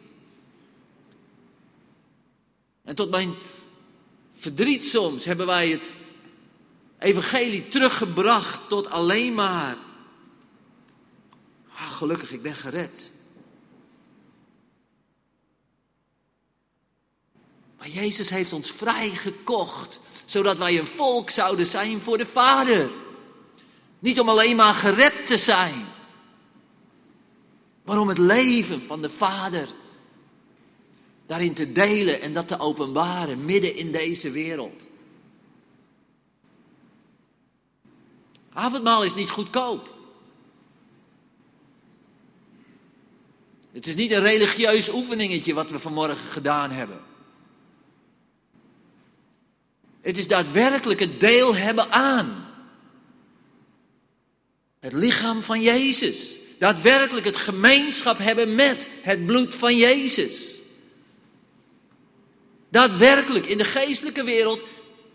En 2.85 2.95
tot 2.95 3.11
mijn 3.11 3.35
verdriet 4.35 4.85
soms 4.85 5.25
hebben 5.25 5.47
wij 5.47 5.69
het 5.69 5.95
evangelie 6.99 7.69
teruggebracht 7.69 8.61
tot 8.69 8.91
alleen 8.91 9.35
maar. 9.35 9.77
Ah, 11.73 11.91
gelukkig, 11.93 12.33
ik 12.33 12.43
ben 12.43 12.55
gered. 12.55 13.13
Maar 17.81 17.89
Jezus 17.89 18.31
heeft 18.31 18.53
ons 18.53 18.71
vrijgekocht, 18.71 20.01
zodat 20.25 20.59
wij 20.59 20.79
een 20.79 20.87
volk 20.87 21.31
zouden 21.31 21.67
zijn 21.67 22.01
voor 22.01 22.19
de 22.19 22.27
Vader. 22.27 22.91
Niet 23.99 24.21
om 24.21 24.29
alleen 24.29 24.57
maar 24.57 24.75
gered 24.75 25.27
te 25.27 25.39
zijn, 25.39 25.87
maar 27.85 27.99
om 27.99 28.09
het 28.09 28.19
leven 28.19 28.83
van 28.83 29.03
de 29.03 29.11
Vader 29.11 29.69
daarin 31.27 31.55
te 31.55 31.73
delen 31.73 32.21
en 32.21 32.33
dat 32.33 32.49
te 32.49 32.59
openbaren 32.59 33.45
midden 33.45 33.77
in 33.77 33.93
deze 33.93 34.31
wereld. 34.31 34.87
Avondmaal 38.53 39.05
is 39.05 39.15
niet 39.15 39.31
goedkoop. 39.31 39.95
Het 43.73 43.87
is 43.87 43.95
niet 43.95 44.11
een 44.11 44.23
religieus 44.23 44.93
oefeningetje 44.93 45.55
wat 45.55 45.71
we 45.71 45.79
vanmorgen 45.79 46.29
gedaan 46.29 46.71
hebben. 46.71 47.10
Het 50.03 50.19
is 50.19 50.27
daadwerkelijk 50.27 51.01
het 51.01 51.21
deel 51.21 51.55
hebben 51.55 51.93
aan. 51.93 52.49
Het 54.81 54.93
lichaam 54.93 55.43
van 55.43 55.61
Jezus. 55.61 56.37
Daadwerkelijk 56.59 57.27
het 57.27 57.37
gemeenschap 57.37 58.19
hebben 58.19 58.55
met 58.55 58.91
het 59.03 59.27
bloed 59.27 59.55
van 59.55 59.77
Jezus. 59.77 60.61
Daadwerkelijk 62.71 63.47
in 63.47 63.59
de 63.59 63.65
geestelijke 63.65 64.25
wereld 64.25 64.65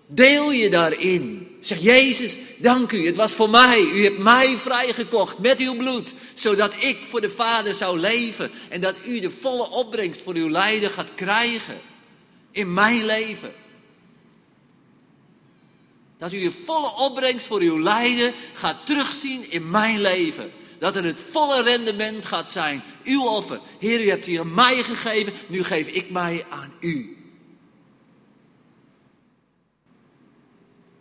deel 0.07 0.51
je 0.51 0.69
daarin. 0.69 1.47
Zeg 1.59 1.79
Jezus, 1.79 2.37
dank 2.57 2.91
u. 2.91 3.05
Het 3.05 3.15
was 3.15 3.31
voor 3.31 3.49
mij. 3.49 3.81
U 3.93 4.03
hebt 4.03 4.17
mij 4.17 4.57
vrijgekocht 4.57 5.37
met 5.37 5.59
uw 5.59 5.75
bloed. 5.75 6.13
Zodat 6.33 6.75
ik 6.79 6.97
voor 7.09 7.21
de 7.21 7.29
Vader 7.29 7.73
zou 7.73 7.99
leven. 7.99 8.51
En 8.69 8.81
dat 8.81 8.95
u 9.05 9.19
de 9.19 9.31
volle 9.31 9.69
opbrengst 9.69 10.21
voor 10.21 10.33
uw 10.33 10.49
lijden 10.49 10.89
gaat 10.89 11.15
krijgen. 11.15 11.81
In 12.51 12.73
mijn 12.73 13.05
leven. 13.05 13.53
Dat 16.17 16.33
u 16.33 16.37
je 16.37 16.51
volle 16.51 16.93
opbrengst 16.95 17.45
voor 17.45 17.59
uw 17.59 17.79
lijden 17.79 18.33
gaat 18.53 18.85
terugzien 18.85 19.51
in 19.51 19.69
mijn 19.69 20.01
leven. 20.01 20.51
Dat 20.79 20.95
er 20.95 21.03
het 21.03 21.19
volle 21.19 21.63
rendement 21.63 22.25
gaat 22.25 22.51
zijn. 22.51 22.83
Uw 23.03 23.27
offer. 23.27 23.59
Heer, 23.79 24.03
u 24.03 24.09
hebt 24.09 24.25
hier 24.25 24.47
mij 24.47 24.83
gegeven. 24.83 25.33
Nu 25.47 25.63
geef 25.63 25.87
ik 25.87 26.09
mij 26.09 26.45
aan 26.49 26.73
u. 26.79 27.17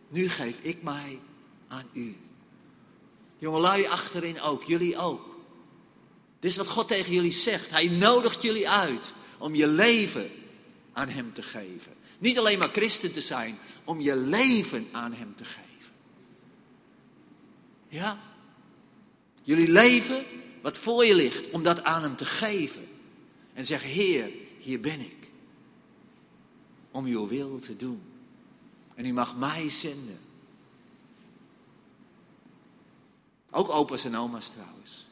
Nu 0.09 0.29
geef 0.29 0.59
ik 0.63 0.83
mij 0.83 1.21
aan 1.69 1.89
u. 1.93 2.17
Jongelui 3.39 3.87
achterin 3.87 4.41
ook. 4.41 4.63
Jullie 4.65 4.99
ook. 4.99 5.35
Dit 6.41 6.51
is 6.51 6.57
wat 6.57 6.69
God 6.69 6.89
tegen 6.89 7.13
jullie 7.13 7.33
zegt. 7.33 7.71
Hij 7.71 7.89
nodigt 7.89 8.43
jullie 8.43 8.69
uit 8.69 9.13
om 9.39 9.55
je 9.55 9.67
leven 9.67 10.31
aan 10.93 11.09
Hem 11.09 11.33
te 11.33 11.43
geven. 11.43 11.93
Niet 12.25 12.39
alleen 12.39 12.59
maar 12.59 12.69
christen 12.69 13.13
te 13.13 13.21
zijn, 13.21 13.59
om 13.85 14.01
je 14.01 14.17
leven 14.17 14.89
aan 14.93 15.13
Hem 15.13 15.35
te 15.35 15.45
geven. 15.45 15.93
Ja? 17.89 18.19
Jullie 19.43 19.71
leven 19.71 20.25
wat 20.63 20.79
voor 20.79 21.05
je 21.05 21.15
ligt, 21.15 21.51
om 21.51 21.63
dat 21.63 21.83
aan 21.83 22.03
Hem 22.03 22.17
te 22.17 22.25
geven. 22.25 22.89
En 23.53 23.67
zeggen, 23.67 23.91
Heer, 23.91 24.31
hier 24.59 24.81
ben 24.81 25.01
ik. 25.01 25.31
Om 26.91 27.05
uw 27.05 27.27
wil 27.27 27.59
te 27.59 27.77
doen. 27.77 28.03
En 28.95 29.07
u 29.07 29.13
mag 29.13 29.37
mij 29.37 29.69
zenden. 29.69 30.19
Ook 33.51 33.71
opa's 33.71 34.05
en 34.05 34.17
oma's 34.17 34.51
trouwens. 34.51 35.09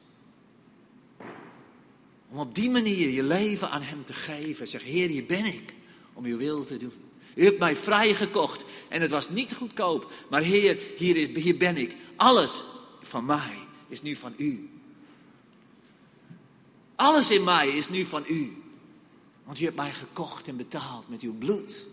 Om 2.29 2.39
op 2.39 2.55
die 2.55 2.71
manier 2.71 3.09
je 3.09 3.23
leven 3.23 3.71
aan 3.71 3.83
Hem 3.83 4.05
te 4.05 4.15
geven. 4.15 4.69
Zeg, 4.69 4.83
Heer, 4.83 5.09
hier 5.09 5.27
ben 5.27 5.45
ik 5.45 5.75
om 6.13 6.25
uw 6.25 6.37
wil 6.37 6.65
te 6.65 6.77
doen. 6.77 7.02
U 7.35 7.45
hebt 7.45 7.59
mij 7.59 7.77
vrijgekocht 7.77 8.65
en 8.89 9.01
het 9.01 9.11
was 9.11 9.29
niet 9.29 9.55
goedkoop. 9.55 10.13
Maar 10.31 10.43
Heer, 10.43 10.79
hier, 10.97 11.17
is, 11.17 11.43
hier 11.43 11.57
ben 11.57 11.77
ik. 11.77 11.97
Alles 12.17 12.65
van 13.03 13.25
mij 13.25 13.59
is 13.89 14.03
nu 14.03 14.17
van 14.17 14.35
u. 14.37 14.71
Alles 16.95 17.31
in 17.31 17.45
mij 17.45 17.69
is 17.69 17.89
nu 17.89 18.05
van 18.05 18.25
u. 18.29 18.63
Want 19.45 19.61
u 19.61 19.65
hebt 19.65 19.77
mij 19.77 19.93
gekocht 19.93 20.49
en 20.49 20.57
betaald 20.57 21.09
met 21.09 21.21
uw 21.21 21.35
bloed. 21.39 21.87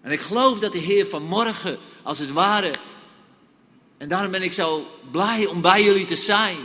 En 0.00 0.12
ik 0.12 0.20
geloof 0.20 0.60
dat 0.60 0.72
de 0.72 0.78
Heer 0.78 1.06
vanmorgen, 1.06 1.78
als 2.02 2.18
het 2.18 2.32
ware, 2.32 2.74
en 3.96 4.08
daarom 4.08 4.30
ben 4.30 4.42
ik 4.42 4.52
zo 4.52 4.86
blij 5.10 5.46
om 5.46 5.60
bij 5.60 5.84
jullie 5.84 6.04
te 6.04 6.16
zijn. 6.16 6.56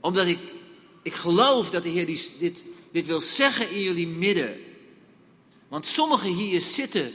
Omdat 0.00 0.26
ik 0.26 0.38
ik 1.02 1.14
geloof 1.14 1.70
dat 1.70 1.82
de 1.82 1.88
Heer 1.88 2.06
dit, 2.06 2.64
dit 2.92 3.06
wil 3.06 3.20
zeggen 3.20 3.70
in 3.70 3.80
jullie 3.80 4.06
midden. 4.06 4.60
Want 5.68 5.86
sommigen 5.86 6.34
hier 6.34 6.60
zitten, 6.60 7.12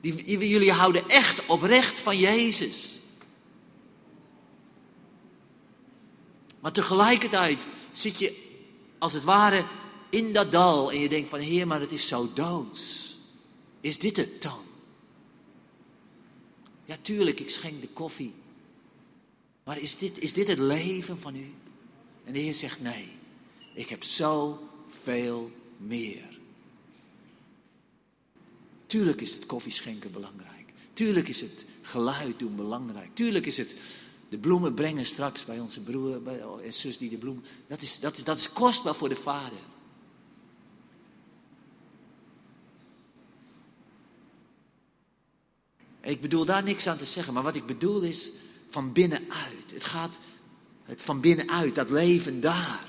die, 0.00 0.48
jullie 0.48 0.72
houden 0.72 1.08
echt 1.08 1.46
oprecht 1.46 2.00
van 2.00 2.18
Jezus. 2.18 3.00
Maar 6.60 6.72
tegelijkertijd 6.72 7.66
zit 7.92 8.18
je 8.18 8.44
als 8.98 9.12
het 9.12 9.24
ware 9.24 9.64
in 10.10 10.32
dat 10.32 10.52
dal 10.52 10.92
en 10.92 11.00
je 11.00 11.08
denkt 11.08 11.28
van 11.28 11.38
Heer, 11.38 11.66
maar 11.66 11.80
het 11.80 11.92
is 11.92 12.08
zo 12.08 12.30
doods. 12.34 13.16
Is 13.80 13.98
dit 13.98 14.16
het 14.16 14.42
dan? 14.42 14.64
Ja, 16.84 16.96
tuurlijk, 17.02 17.40
ik 17.40 17.50
schenk 17.50 17.80
de 17.80 17.88
koffie. 17.88 18.34
Maar 19.64 19.78
is 19.78 19.96
dit, 19.96 20.18
is 20.18 20.32
dit 20.32 20.48
het 20.48 20.58
leven 20.58 21.18
van 21.18 21.36
u? 21.36 21.54
En 22.26 22.32
de 22.32 22.38
Heer 22.38 22.54
zegt 22.54 22.80
nee, 22.80 23.08
ik 23.72 23.88
heb 23.88 24.04
zoveel 24.04 25.50
meer. 25.76 26.38
Tuurlijk 28.86 29.20
is 29.20 29.34
het 29.34 29.46
koffieschenken 29.46 30.12
belangrijk. 30.12 30.72
Tuurlijk 30.92 31.28
is 31.28 31.40
het 31.40 31.64
geluid 31.82 32.38
doen 32.38 32.56
belangrijk. 32.56 33.14
Tuurlijk 33.14 33.46
is 33.46 33.56
het 33.56 33.74
de 34.28 34.38
bloemen 34.38 34.74
brengen 34.74 35.06
straks 35.06 35.44
bij 35.44 35.60
onze 35.60 35.80
broer 35.80 36.20
en 36.62 36.72
zus 36.72 36.98
die 36.98 37.10
de 37.10 37.16
bloemen. 37.16 37.44
Dat 37.66 37.82
is, 37.82 38.00
dat, 38.00 38.16
is, 38.16 38.24
dat 38.24 38.38
is 38.38 38.52
kostbaar 38.52 38.94
voor 38.94 39.08
de 39.08 39.16
vader. 39.16 39.58
Ik 46.00 46.20
bedoel 46.20 46.44
daar 46.44 46.62
niks 46.62 46.86
aan 46.86 46.96
te 46.96 47.04
zeggen, 47.04 47.32
maar 47.32 47.42
wat 47.42 47.56
ik 47.56 47.66
bedoel 47.66 48.00
is 48.00 48.30
van 48.68 48.92
binnenuit. 48.92 49.70
Het 49.72 49.84
gaat 49.84 50.18
het 50.86 51.02
van 51.02 51.20
binnenuit, 51.20 51.74
dat 51.74 51.90
leven 51.90 52.40
daar. 52.40 52.84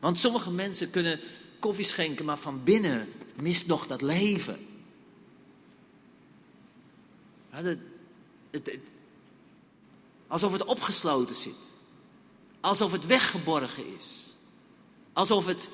Want 0.00 0.18
sommige 0.18 0.50
mensen 0.50 0.90
kunnen 0.90 1.20
koffie 1.58 1.84
schenken, 1.84 2.24
maar 2.24 2.38
van 2.38 2.64
binnen 2.64 3.08
mist 3.34 3.66
nog 3.66 3.86
dat 3.86 4.02
leven. 4.02 4.66
Het, 7.50 7.78
het, 8.50 8.78
alsof 10.26 10.52
het 10.52 10.64
opgesloten 10.64 11.36
zit. 11.36 11.70
Alsof 12.60 12.92
het 12.92 13.06
weggeborgen 13.06 13.94
is. 13.94 14.34
Alsof 15.12 15.46
het 15.46 15.68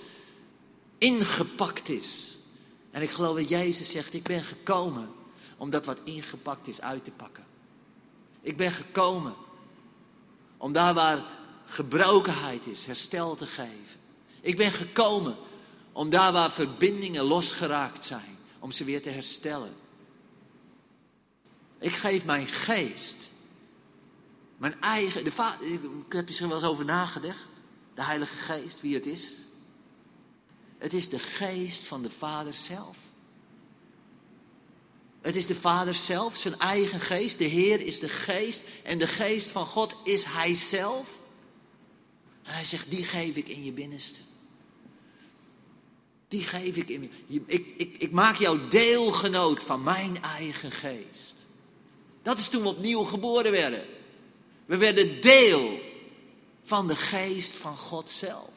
ingepakt 0.98 1.88
is. 1.88 2.37
En 2.90 3.02
ik 3.02 3.11
geloof 3.11 3.37
dat 3.37 3.48
Jezus 3.48 3.90
zegt, 3.90 4.14
ik 4.14 4.22
ben 4.22 4.44
gekomen 4.44 5.09
om 5.57 5.70
dat 5.70 5.87
wat 5.87 6.00
ingepakt 6.04 6.68
is 6.68 6.81
uit 6.81 7.04
te 7.04 7.11
pakken. 7.11 7.44
Ik 8.40 8.57
ben 8.57 8.72
gekomen 8.72 9.35
om 10.57 10.72
daar 10.72 10.94
waar 10.94 11.24
gebrokenheid 11.68 12.66
is, 12.66 12.85
herstel 12.85 13.35
te 13.35 13.46
geven. 13.46 14.00
Ik 14.40 14.57
ben 14.57 14.72
gekomen 14.72 15.37
om 15.92 16.11
daar 16.11 16.33
waar 16.33 16.52
verbindingen 16.52 17.24
losgeraakt 17.24 18.04
zijn, 18.04 18.38
om 18.59 18.72
ze 18.72 18.85
weer 18.85 19.02
te 19.02 19.11
herstellen. 19.11 19.74
Ik 21.78 21.92
geef 21.92 22.24
mijn 22.24 22.46
geest. 22.46 23.31
Mijn 24.57 24.81
eigen. 24.81 25.24
De 25.24 25.33
vader, 25.33 25.66
ik 25.72 25.81
heb 26.09 26.28
je 26.28 26.42
er 26.42 26.48
wel 26.48 26.57
eens 26.57 26.66
over 26.66 26.85
nagedacht. 26.85 27.48
De 27.94 28.02
Heilige 28.02 28.37
Geest, 28.37 28.81
wie 28.81 28.94
het 28.94 29.07
is. 29.07 29.33
Het 30.78 30.92
is 30.92 31.09
de 31.09 31.18
geest 31.18 31.87
van 31.87 32.02
de 32.02 32.11
Vader 32.11 32.52
zelf. 32.52 32.96
Het 35.20 35.37
is 35.37 35.46
de 35.46 35.54
Vader 35.54 35.94
zelf, 35.94 36.37
zijn 36.37 36.59
eigen 36.59 37.00
geest. 37.00 37.38
De 37.38 37.44
Heer 37.44 37.81
is 37.81 37.98
de 37.98 38.09
geest. 38.09 38.62
En 38.83 38.98
de 38.98 39.07
geest 39.07 39.48
van 39.48 39.66
God 39.66 39.94
is 40.04 40.24
Hij 40.24 40.54
zelf. 40.54 41.09
En 42.48 42.54
Hij 42.54 42.64
zegt, 42.64 42.90
die 42.90 43.04
geef 43.04 43.37
ik 43.37 43.48
in 43.48 43.64
je 43.64 43.72
binnenste. 43.72 44.20
Die 46.28 46.42
geef 46.42 46.76
ik 46.76 46.88
in 46.88 47.12
je. 47.26 47.42
Ik, 47.46 47.66
ik, 47.76 47.96
ik 47.98 48.11
maak 48.11 48.37
jou 48.37 48.61
deelgenoot 48.70 49.62
van 49.62 49.82
mijn 49.82 50.22
eigen 50.22 50.70
geest. 50.70 51.46
Dat 52.22 52.38
is 52.38 52.48
toen 52.48 52.62
we 52.62 52.68
opnieuw 52.68 53.02
geboren 53.02 53.50
werden. 53.50 53.84
We 54.66 54.76
werden 54.76 55.20
deel 55.20 55.80
van 56.64 56.87
de 56.87 56.96
geest 56.96 57.52
van 57.52 57.76
God 57.76 58.11
zelf. 58.11 58.50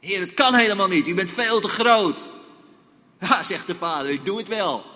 Heer, 0.00 0.20
het 0.20 0.34
kan 0.34 0.54
helemaal 0.54 0.88
niet. 0.88 1.06
U 1.06 1.14
bent 1.14 1.30
veel 1.30 1.60
te 1.60 1.68
groot. 1.68 2.32
Ja, 3.20 3.42
zegt 3.42 3.66
de 3.66 3.74
vader, 3.74 4.10
ik 4.10 4.24
doe 4.24 4.38
het 4.38 4.48
wel. 4.48 4.91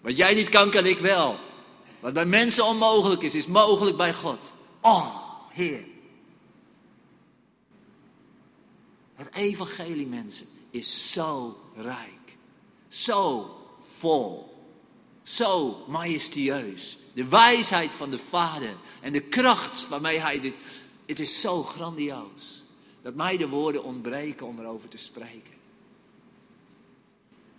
Wat 0.00 0.16
jij 0.16 0.34
niet 0.34 0.48
kan, 0.48 0.70
kan 0.70 0.86
ik 0.86 0.98
wel. 0.98 1.38
Wat 2.00 2.12
bij 2.12 2.26
mensen 2.26 2.64
onmogelijk 2.64 3.22
is, 3.22 3.34
is 3.34 3.46
mogelijk 3.46 3.96
bij 3.96 4.14
God. 4.14 4.52
Oh, 4.80 5.16
Heer. 5.52 5.84
Het 9.14 9.34
evangelie, 9.34 10.06
mensen, 10.06 10.46
is 10.70 11.12
zo 11.12 11.60
rijk. 11.76 12.36
Zo 12.88 13.56
vol. 13.98 14.56
Zo 15.22 15.84
majestueus. 15.88 16.98
De 17.12 17.28
wijsheid 17.28 17.90
van 17.90 18.10
de 18.10 18.18
Vader 18.18 18.76
en 19.00 19.12
de 19.12 19.20
kracht 19.20 19.88
waarmee 19.88 20.20
Hij 20.20 20.40
dit 20.40 20.54
het 21.08 21.20
is 21.20 21.40
zo 21.40 21.62
grandioos 21.62 22.64
dat 23.02 23.14
mij 23.14 23.36
de 23.36 23.48
woorden 23.48 23.84
ontbreken 23.84 24.46
om 24.46 24.58
erover 24.58 24.88
te 24.88 24.98
spreken. 24.98 25.54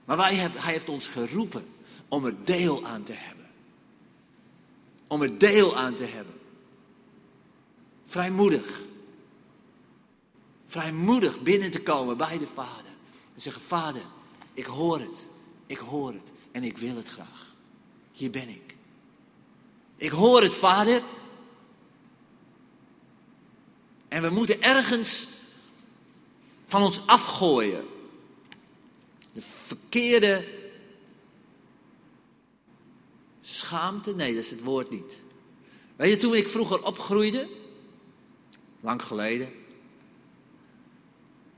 Maar 0.06 0.18
wij 0.18 0.36
hij 0.36 0.72
heeft 0.74 0.90
ons 0.90 1.08
geroepen 1.08 1.66
om 2.10 2.26
er 2.26 2.46
deel 2.46 2.86
aan 2.86 3.04
te 3.04 3.14
hebben. 3.14 3.46
Om 5.08 5.22
er 5.22 5.38
deel 5.38 5.78
aan 5.78 5.96
te 5.96 6.04
hebben. 6.04 6.34
Vrijmoedig. 8.06 8.82
Vrijmoedig 10.66 11.42
binnen 11.42 11.72
te 11.72 11.82
komen 11.82 12.18
bij 12.18 12.38
de 12.38 12.48
Vader. 12.48 12.92
En 13.36 13.42
zeggen, 13.42 13.62
Vader, 13.62 14.02
ik 14.54 14.66
hoor 14.66 15.00
het. 15.00 15.28
Ik 15.66 15.78
hoor 15.78 16.14
het. 16.14 16.32
En 16.52 16.64
ik 16.64 16.78
wil 16.78 16.96
het 16.96 17.10
graag. 17.10 17.56
Hier 18.12 18.30
ben 18.30 18.50
ik. 18.50 18.76
Ik 19.98 20.12
hoor 20.12 20.42
het, 20.42 20.54
Vader. 20.54 21.04
En 24.08 24.22
we 24.22 24.30
moeten 24.30 24.62
ergens 24.62 25.28
van 26.68 26.84
ons 26.84 27.02
afgooien. 27.06 27.86
De 29.34 29.42
verkeerde 29.42 30.59
schaamte, 33.50 34.16
nee, 34.16 34.34
dat 34.36 34.44
is 34.44 34.50
het 34.50 34.64
woord 34.64 34.90
niet. 34.90 35.20
Weet 35.96 36.10
je, 36.10 36.18
toen 36.18 36.36
ik 36.36 36.50
vroeger 36.50 36.84
opgroeide, 36.84 37.48
lang 38.80 39.04
geleden, 39.04 39.50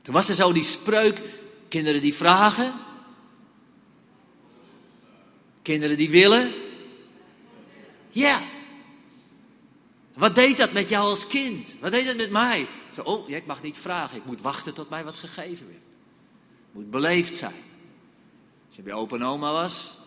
toen 0.01 0.13
was 0.13 0.29
er 0.29 0.35
zo 0.35 0.53
die 0.53 0.63
spreuk, 0.63 1.21
kinderen 1.67 2.01
die 2.01 2.13
vragen, 2.13 2.73
kinderen 5.61 5.97
die 5.97 6.09
willen. 6.09 6.53
Ja, 8.09 8.41
wat 10.13 10.35
deed 10.35 10.57
dat 10.57 10.71
met 10.71 10.89
jou 10.89 11.05
als 11.05 11.27
kind? 11.27 11.75
Wat 11.79 11.91
deed 11.91 12.05
dat 12.05 12.15
met 12.15 12.31
mij? 12.31 12.67
Zo, 12.93 13.01
oh, 13.01 13.29
ik 13.29 13.45
mag 13.45 13.61
niet 13.61 13.77
vragen. 13.77 14.17
Ik 14.17 14.25
moet 14.25 14.41
wachten 14.41 14.73
tot 14.73 14.89
mij 14.89 15.03
wat 15.03 15.17
gegeven 15.17 15.67
werd. 15.67 15.79
Moet 16.71 16.89
beleefd 16.89 17.35
zijn. 17.35 17.63
Als 18.67 18.75
je 18.75 18.81
bij 18.81 18.93
opa 18.93 19.15
en 19.15 19.23
oma 19.23 19.51
was, 19.51 19.97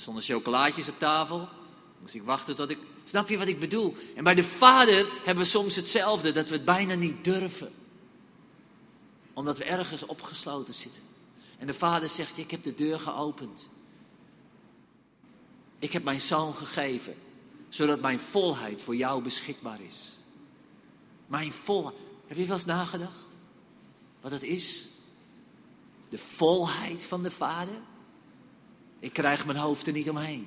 er 0.00 0.06
stonden 0.06 0.24
chocolaatjes 0.24 0.88
op 0.88 0.98
tafel. 0.98 1.48
Moest 2.00 2.14
ik 2.14 2.22
wachten 2.22 2.56
tot 2.56 2.70
ik. 2.70 2.78
Snap 3.04 3.28
je 3.28 3.38
wat 3.38 3.48
ik 3.48 3.60
bedoel? 3.60 3.96
En 4.16 4.24
bij 4.24 4.34
de 4.34 4.44
vader 4.44 5.06
hebben 5.24 5.44
we 5.44 5.50
soms 5.50 5.76
hetzelfde, 5.76 6.32
dat 6.32 6.48
we 6.48 6.54
het 6.54 6.64
bijna 6.64 6.94
niet 6.94 7.24
durven. 7.24 7.72
Omdat 9.32 9.58
we 9.58 9.64
ergens 9.64 10.06
opgesloten 10.06 10.74
zitten. 10.74 11.02
En 11.58 11.66
de 11.66 11.74
vader 11.74 12.08
zegt: 12.08 12.38
Ik 12.38 12.50
heb 12.50 12.62
de 12.62 12.74
deur 12.74 13.00
geopend. 13.00 13.68
Ik 15.78 15.92
heb 15.92 16.04
mijn 16.04 16.20
zoon 16.20 16.54
gegeven 16.54 17.14
zodat 17.68 18.00
mijn 18.00 18.20
volheid 18.20 18.82
voor 18.82 18.96
jou 18.96 19.22
beschikbaar 19.22 19.80
is. 19.80 20.18
Mijn 21.26 21.52
volheid. 21.52 21.94
Heb 22.26 22.36
je 22.36 22.46
wel 22.46 22.56
eens 22.56 22.64
nagedacht 22.64 23.26
wat 24.20 24.30
het 24.32 24.42
is? 24.42 24.88
De 26.08 26.18
volheid 26.18 27.04
van 27.04 27.22
de 27.22 27.30
Vader? 27.30 27.74
Ik 29.00 29.12
krijg 29.12 29.46
mijn 29.46 29.58
hoofd 29.58 29.86
er 29.86 29.92
niet 29.92 30.10
omheen. 30.10 30.46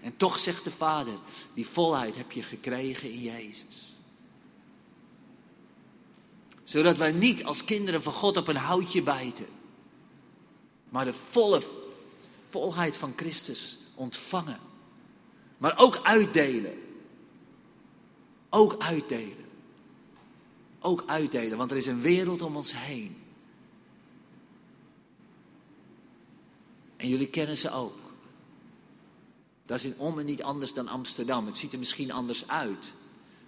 En 0.00 0.16
toch 0.16 0.38
zegt 0.38 0.64
de 0.64 0.70
Vader, 0.70 1.14
die 1.54 1.66
volheid 1.66 2.16
heb 2.16 2.32
je 2.32 2.42
gekregen 2.42 3.10
in 3.10 3.20
Jezus. 3.20 3.98
Zodat 6.64 6.96
wij 6.96 7.12
niet 7.12 7.44
als 7.44 7.64
kinderen 7.64 8.02
van 8.02 8.12
God 8.12 8.36
op 8.36 8.48
een 8.48 8.56
houtje 8.56 9.02
bijten, 9.02 9.46
maar 10.88 11.04
de 11.04 11.12
volle 11.12 11.62
volheid 12.50 12.96
van 12.96 13.12
Christus 13.16 13.78
ontvangen. 13.94 14.58
Maar 15.58 15.78
ook 15.78 16.00
uitdelen. 16.02 16.78
Ook 18.50 18.76
uitdelen. 18.78 19.44
Ook 20.80 21.02
uitdelen, 21.06 21.58
want 21.58 21.70
er 21.70 21.76
is 21.76 21.86
een 21.86 22.00
wereld 22.00 22.42
om 22.42 22.56
ons 22.56 22.72
heen. 22.76 23.23
En 27.04 27.10
jullie 27.10 27.28
kennen 27.28 27.56
ze 27.56 27.70
ook. 27.70 27.96
Dat 29.66 29.78
is 29.78 29.84
in 29.84 29.98
Ommen 29.98 30.24
niet 30.24 30.42
anders 30.42 30.72
dan 30.72 30.88
Amsterdam. 30.88 31.46
Het 31.46 31.56
ziet 31.56 31.72
er 31.72 31.78
misschien 31.78 32.12
anders 32.12 32.48
uit. 32.48 32.94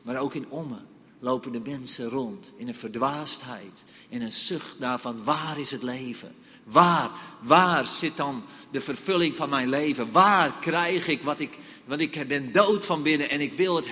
Maar 0.02 0.18
ook 0.18 0.34
in 0.34 0.50
Ommen 0.50 0.86
lopen 1.18 1.52
de 1.52 1.60
mensen 1.60 2.08
rond 2.08 2.52
in 2.56 2.68
een 2.68 2.74
verdwaasdheid, 2.74 3.84
in 4.08 4.22
een 4.22 4.32
zucht 4.32 4.78
naar 4.78 5.00
van 5.00 5.24
waar 5.24 5.58
is 5.58 5.70
het 5.70 5.82
leven? 5.82 6.34
Waar, 6.64 7.10
waar 7.42 7.86
zit 7.86 8.16
dan 8.16 8.44
de 8.70 8.80
vervulling 8.80 9.36
van 9.36 9.48
mijn 9.48 9.68
leven? 9.68 10.12
Waar 10.12 10.58
krijg 10.60 11.08
ik 11.08 11.22
wat 11.22 11.40
ik, 11.40 11.58
want 11.84 12.00
ik 12.00 12.28
ben 12.28 12.52
dood 12.52 12.86
van 12.86 13.02
binnen 13.02 13.30
en 13.30 13.40
ik 13.40 13.52
wil 13.52 13.76
het. 13.76 13.88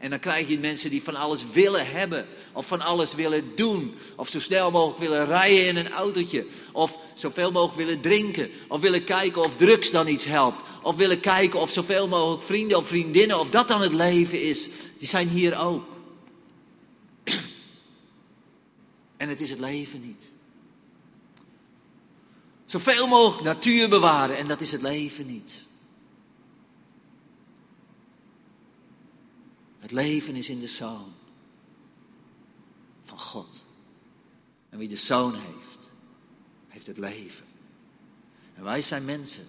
En 0.00 0.10
dan 0.10 0.18
krijg 0.18 0.48
je 0.48 0.58
mensen 0.58 0.90
die 0.90 1.02
van 1.02 1.16
alles 1.16 1.44
willen 1.52 1.90
hebben, 1.90 2.26
of 2.52 2.66
van 2.66 2.80
alles 2.80 3.14
willen 3.14 3.56
doen, 3.56 3.94
of 4.16 4.28
zo 4.28 4.40
snel 4.40 4.70
mogelijk 4.70 4.98
willen 4.98 5.26
rijden 5.26 5.66
in 5.66 5.76
een 5.76 5.90
autootje, 5.90 6.46
of 6.72 6.98
zoveel 7.14 7.52
mogelijk 7.52 7.78
willen 7.78 8.00
drinken, 8.00 8.50
of 8.68 8.80
willen 8.80 9.04
kijken 9.04 9.42
of 9.42 9.56
drugs 9.56 9.90
dan 9.90 10.08
iets 10.08 10.24
helpt, 10.24 10.62
of 10.82 10.96
willen 10.96 11.20
kijken 11.20 11.60
of 11.60 11.70
zoveel 11.70 12.08
mogelijk 12.08 12.42
vrienden 12.42 12.78
of 12.78 12.86
vriendinnen, 12.86 13.40
of 13.40 13.50
dat 13.50 13.68
dan 13.68 13.80
het 13.80 13.92
leven 13.92 14.42
is. 14.42 14.68
Die 14.98 15.08
zijn 15.08 15.28
hier 15.28 15.58
ook. 15.58 15.84
En 19.16 19.28
het 19.28 19.40
is 19.40 19.50
het 19.50 19.58
leven 19.58 20.00
niet. 20.06 20.32
Zoveel 22.64 23.06
mogelijk 23.06 23.44
natuur 23.44 23.88
bewaren 23.88 24.36
en 24.36 24.46
dat 24.46 24.60
is 24.60 24.72
het 24.72 24.82
leven 24.82 25.26
niet. 25.26 25.68
Het 29.80 29.90
leven 29.90 30.36
is 30.36 30.48
in 30.48 30.60
de 30.60 30.66
zoon 30.66 31.12
van 33.00 33.18
God. 33.18 33.64
En 34.68 34.78
wie 34.78 34.88
de 34.88 34.96
zoon 34.96 35.34
heeft, 35.34 35.92
heeft 36.68 36.86
het 36.86 36.98
leven. 36.98 37.46
En 38.54 38.64
wij 38.64 38.82
zijn 38.82 39.04
mensen 39.04 39.46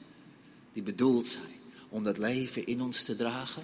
die 0.73 0.83
bedoeld 0.83 1.27
zijn 1.27 1.59
om 1.89 2.03
dat 2.03 2.17
leven 2.17 2.65
in 2.65 2.81
ons 2.81 3.03
te 3.03 3.15
dragen. 3.15 3.63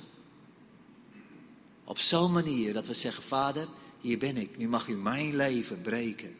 Op 1.83 1.99
zo'n 1.99 2.31
manier 2.31 2.73
dat 2.73 2.87
we 2.87 2.93
zeggen, 2.93 3.23
Vader, 3.23 3.67
hier 4.01 4.17
ben 4.17 4.37
ik. 4.37 4.57
Nu 4.57 4.67
mag 4.67 4.87
u 4.87 4.95
mijn 4.95 5.35
leven 5.35 5.81
breken 5.81 6.35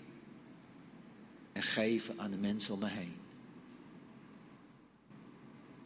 en 1.51 1.61
geven 1.63 2.19
aan 2.19 2.31
de 2.31 2.37
mensen 2.37 2.73
om 2.73 2.79
me 2.79 2.87
heen. 2.87 3.15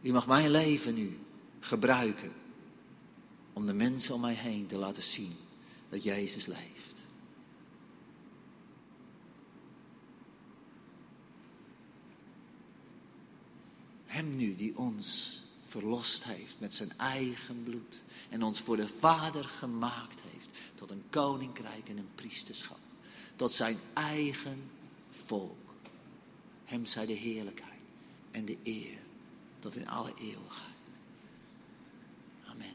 U 0.00 0.12
mag 0.12 0.26
mijn 0.26 0.50
leven 0.50 0.94
nu 0.94 1.18
gebruiken 1.60 2.32
om 3.52 3.66
de 3.66 3.72
mensen 3.74 4.14
om 4.14 4.20
mij 4.20 4.34
heen 4.34 4.66
te 4.66 4.76
laten 4.76 5.02
zien 5.02 5.36
dat 5.88 6.02
Jezus 6.02 6.46
leeft. 6.46 7.04
Hem 14.04 14.36
nu 14.36 14.56
die 14.56 14.78
ons 14.78 15.40
verlost 15.68 16.24
heeft 16.24 16.54
met 16.58 16.74
zijn 16.74 16.98
eigen 16.98 17.62
bloed 17.62 18.02
en 18.28 18.42
ons 18.42 18.60
voor 18.60 18.76
de 18.76 18.88
Vader 18.88 19.44
gemaakt 19.44 20.20
heeft 20.30 20.48
tot 20.74 20.90
een 20.90 21.04
koninkrijk 21.10 21.88
en 21.88 21.98
een 21.98 22.14
priesterschap, 22.14 22.78
tot 23.36 23.52
zijn 23.52 23.78
eigen 23.92 24.70
volk. 25.10 25.56
Hem 26.64 26.86
zij 26.86 27.06
de 27.06 27.12
heerlijkheid 27.12 27.80
en 28.30 28.44
de 28.44 28.56
eer 28.62 28.98
tot 29.58 29.76
in 29.76 29.88
alle 29.88 30.14
eeuwigheid. 30.18 30.76
Amen. 32.44 32.74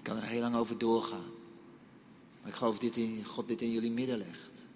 Ik 0.00 0.06
kan 0.06 0.16
er 0.16 0.22
heel 0.22 0.40
lang 0.40 0.56
over 0.56 0.78
doorgaan. 0.78 1.30
Maar 2.40 2.50
ik 2.50 2.56
geloof 2.56 2.78
dat 2.78 2.98
God 3.24 3.48
dit 3.48 3.62
in 3.62 3.72
jullie 3.72 3.90
midden 3.90 4.18
legt. 4.18 4.66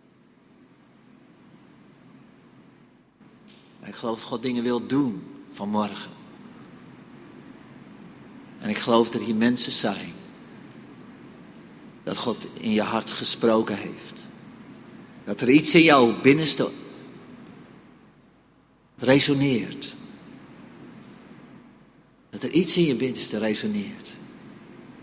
Ik 3.83 3.95
geloof 3.95 4.19
dat 4.19 4.29
God 4.29 4.43
dingen 4.43 4.63
wil 4.63 4.87
doen 4.87 5.23
vanmorgen. 5.51 6.11
En 8.59 8.69
ik 8.69 8.79
geloof 8.79 9.11
dat 9.11 9.23
hier 9.23 9.35
mensen 9.35 9.73
zijn. 9.73 10.13
Dat 12.03 12.17
God 12.17 12.47
in 12.53 12.71
je 12.71 12.83
hart 12.83 13.11
gesproken 13.11 13.77
heeft. 13.77 14.27
Dat 15.25 15.41
er 15.41 15.51
iets 15.51 15.75
in 15.75 15.83
jouw 15.83 16.21
binnenste 16.21 16.71
resoneert. 18.97 19.95
Dat 22.31 22.43
er 22.43 22.51
iets 22.51 22.77
in 22.77 22.85
je 22.85 22.95
binnenste 22.95 23.39
resoneert. 23.39 24.23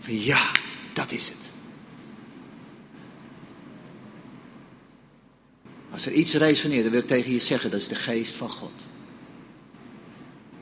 Van 0.02 0.20
ja, 0.20 0.50
dat 0.92 1.12
is 1.12 1.28
het. 1.28 1.52
Als 5.90 6.06
er 6.06 6.12
iets 6.12 6.34
resoneert, 6.34 6.82
dan 6.82 6.92
wil 6.92 7.00
ik 7.00 7.06
tegen 7.06 7.32
je 7.32 7.38
zeggen, 7.38 7.70
dat 7.70 7.80
is 7.80 7.88
de 7.88 7.94
geest 7.94 8.34
van 8.34 8.50
God. 8.50 8.90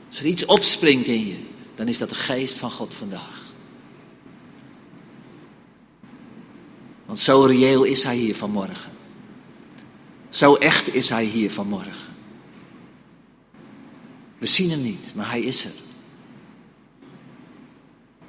Als 0.07 0.19
er 0.19 0.25
iets 0.25 0.45
opspringt 0.45 1.07
in 1.07 1.27
je, 1.27 1.37
dan 1.75 1.87
is 1.87 1.97
dat 1.97 2.09
de 2.09 2.15
geest 2.15 2.57
van 2.57 2.71
God 2.71 2.93
vandaag. 2.93 3.41
Want 7.05 7.19
zo 7.19 7.43
reëel 7.43 7.83
is 7.83 8.03
Hij 8.03 8.15
hier 8.15 8.35
vanmorgen. 8.35 8.91
Zo 10.29 10.55
echt 10.55 10.93
is 10.93 11.09
Hij 11.09 11.25
hier 11.25 11.51
vanmorgen. 11.51 12.09
We 14.37 14.45
zien 14.45 14.69
Hem 14.69 14.81
niet, 14.81 15.11
maar 15.15 15.29
Hij 15.29 15.41
is 15.41 15.65
er. 15.65 15.71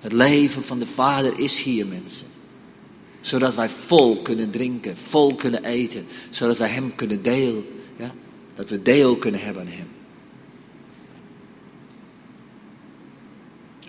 Het 0.02 0.12
leven 0.12 0.64
van 0.64 0.78
de 0.78 0.86
Vader 0.86 1.38
is 1.38 1.62
hier, 1.62 1.86
mensen. 1.86 2.26
Zodat 3.20 3.54
wij 3.54 3.68
vol 3.68 4.22
kunnen 4.22 4.50
drinken, 4.50 4.96
vol 4.96 5.34
kunnen 5.34 5.64
eten. 5.64 6.06
Zodat 6.30 6.56
wij 6.56 6.68
Hem 6.68 6.94
kunnen 6.94 7.22
delen. 7.22 7.66
Ja? 7.96 8.14
Dat 8.54 8.70
we 8.70 8.82
deel 8.82 9.16
kunnen 9.16 9.40
hebben 9.40 9.62
aan 9.62 9.72
Hem. 9.72 9.88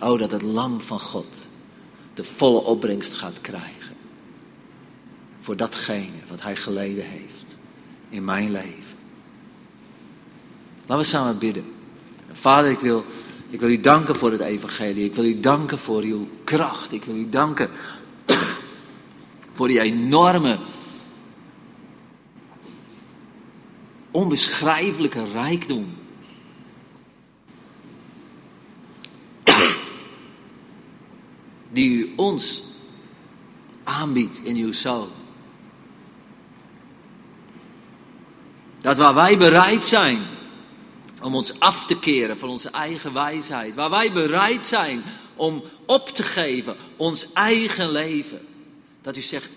Oh, 0.00 0.18
dat 0.18 0.30
het 0.30 0.42
lam 0.42 0.80
van 0.80 1.00
God 1.00 1.48
de 2.14 2.24
volle 2.24 2.62
opbrengst 2.62 3.14
gaat 3.14 3.40
krijgen. 3.40 3.96
Voor 5.40 5.56
datgene 5.56 6.20
wat 6.28 6.42
Hij 6.42 6.56
geleden 6.56 7.04
heeft 7.04 7.56
in 8.08 8.24
mijn 8.24 8.50
leven. 8.50 8.96
Laten 10.86 11.04
we 11.04 11.10
samen 11.10 11.38
bidden. 11.38 11.64
Vader, 12.32 12.70
ik 12.70 12.78
wil, 12.78 13.04
ik 13.54 13.60
wil 13.60 13.68
u 13.68 13.80
danken 13.80 14.16
voor 14.16 14.32
het 14.32 14.40
evangelie. 14.40 15.04
Ik 15.04 15.14
wil 15.14 15.24
u 15.24 15.40
danken 15.40 15.78
voor 15.78 16.02
uw 16.02 16.28
kracht. 16.44 16.92
Ik 16.92 17.04
wil 17.04 17.16
u 17.16 17.28
danken 17.28 17.70
voor 19.56 19.68
die 19.68 19.80
enorme, 19.80 20.58
onbeschrijfelijke 24.10 25.30
rijkdom. 25.32 25.96
Die 31.72 31.98
u 31.98 32.12
ons 32.16 32.64
aanbiedt 33.84 34.40
in 34.42 34.56
uw 34.56 34.72
zoon. 34.72 35.08
Dat 38.78 38.96
waar 38.96 39.14
wij 39.14 39.38
bereid 39.38 39.84
zijn 39.84 40.33
om 41.24 41.34
ons 41.34 41.60
af 41.60 41.86
te 41.86 41.98
keren 41.98 42.38
van 42.38 42.48
onze 42.48 42.68
eigen 42.70 43.12
wijsheid. 43.12 43.74
Waar 43.74 43.90
wij 43.90 44.12
bereid 44.12 44.64
zijn 44.64 45.02
om 45.36 45.62
op 45.86 46.08
te 46.08 46.22
geven 46.22 46.76
ons 46.96 47.32
eigen 47.32 47.90
leven. 47.90 48.46
Dat 49.02 49.16
u 49.16 49.20
zegt, 49.20 49.50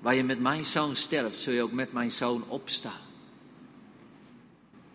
waar 0.00 0.14
je 0.14 0.24
met 0.24 0.40
mijn 0.40 0.64
zoon 0.64 0.96
sterft, 0.96 1.38
zul 1.38 1.52
je 1.52 1.62
ook 1.62 1.72
met 1.72 1.92
mijn 1.92 2.10
zoon 2.10 2.44
opstaan. 2.48 3.00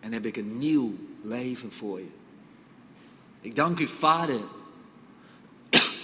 En 0.00 0.12
heb 0.12 0.26
ik 0.26 0.36
een 0.36 0.58
nieuw 0.58 0.94
leven 1.22 1.72
voor 1.72 1.98
je. 1.98 2.10
Ik 3.40 3.56
dank 3.56 3.78
u, 3.78 3.86
Vader, 3.86 4.40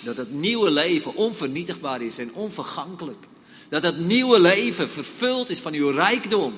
dat 0.04 0.16
het 0.16 0.32
nieuwe 0.32 0.70
leven 0.70 1.14
onvernietigbaar 1.14 2.02
is 2.02 2.18
en 2.18 2.34
onvergankelijk. 2.34 3.26
Dat 3.68 3.82
het 3.82 3.98
nieuwe 3.98 4.40
leven 4.40 4.90
vervuld 4.90 5.50
is 5.50 5.60
van 5.60 5.72
uw 5.72 5.88
rijkdom. 5.88 6.54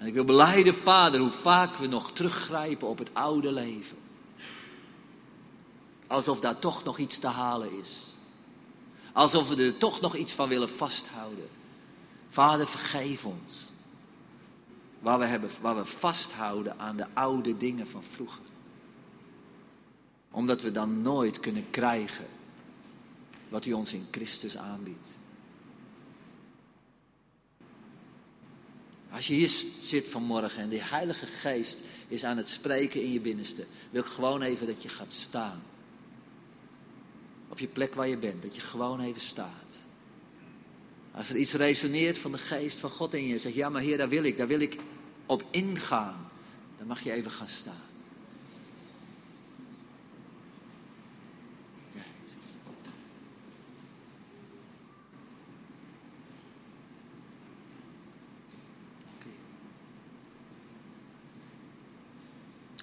En 0.00 0.06
ik 0.06 0.14
wil 0.14 0.24
beleiden, 0.24 0.74
Vader, 0.74 1.20
hoe 1.20 1.30
vaak 1.30 1.76
we 1.76 1.86
nog 1.86 2.12
teruggrijpen 2.12 2.88
op 2.88 2.98
het 2.98 3.14
oude 3.14 3.52
leven. 3.52 3.96
Alsof 6.06 6.40
daar 6.40 6.58
toch 6.58 6.84
nog 6.84 6.98
iets 6.98 7.18
te 7.18 7.26
halen 7.26 7.78
is. 7.78 8.16
Alsof 9.12 9.48
we 9.48 9.64
er 9.64 9.76
toch 9.76 10.00
nog 10.00 10.16
iets 10.16 10.32
van 10.32 10.48
willen 10.48 10.68
vasthouden. 10.68 11.48
Vader, 12.28 12.68
vergeef 12.68 13.24
ons. 13.24 13.72
Waar 14.98 15.18
we, 15.18 15.26
hebben, 15.26 15.50
waar 15.60 15.76
we 15.76 15.84
vasthouden 15.84 16.78
aan 16.78 16.96
de 16.96 17.06
oude 17.12 17.56
dingen 17.56 17.88
van 17.88 18.02
vroeger. 18.02 18.44
Omdat 20.30 20.62
we 20.62 20.72
dan 20.72 21.02
nooit 21.02 21.40
kunnen 21.40 21.70
krijgen 21.70 22.26
wat 23.48 23.66
u 23.66 23.72
ons 23.72 23.92
in 23.92 24.06
Christus 24.10 24.56
aanbiedt. 24.56 25.18
Als 29.12 29.26
je 29.26 29.34
hier 29.34 29.50
zit 29.80 30.08
vanmorgen 30.08 30.62
en 30.62 30.68
de 30.68 30.82
Heilige 30.82 31.26
Geest 31.26 31.78
is 32.08 32.24
aan 32.24 32.36
het 32.36 32.48
spreken 32.48 33.02
in 33.02 33.12
je 33.12 33.20
binnenste, 33.20 33.66
wil 33.90 34.00
ik 34.00 34.08
gewoon 34.08 34.42
even 34.42 34.66
dat 34.66 34.82
je 34.82 34.88
gaat 34.88 35.12
staan. 35.12 35.62
Op 37.48 37.58
je 37.58 37.66
plek 37.66 37.94
waar 37.94 38.08
je 38.08 38.16
bent, 38.16 38.42
dat 38.42 38.54
je 38.54 38.60
gewoon 38.60 39.00
even 39.00 39.20
staat. 39.20 39.82
Als 41.12 41.28
er 41.28 41.36
iets 41.36 41.52
resoneert 41.52 42.18
van 42.18 42.32
de 42.32 42.38
Geest 42.38 42.78
van 42.78 42.90
God 42.90 43.14
in 43.14 43.26
je, 43.26 43.38
zeg 43.38 43.54
ja, 43.54 43.68
maar 43.68 43.82
Heer, 43.82 43.96
daar 43.96 44.08
wil 44.08 44.24
ik, 44.24 44.36
daar 44.36 44.46
wil 44.46 44.60
ik 44.60 44.76
op 45.26 45.44
ingaan, 45.50 46.30
dan 46.78 46.86
mag 46.86 47.02
je 47.02 47.12
even 47.12 47.30
gaan 47.30 47.48
staan. 47.48 47.89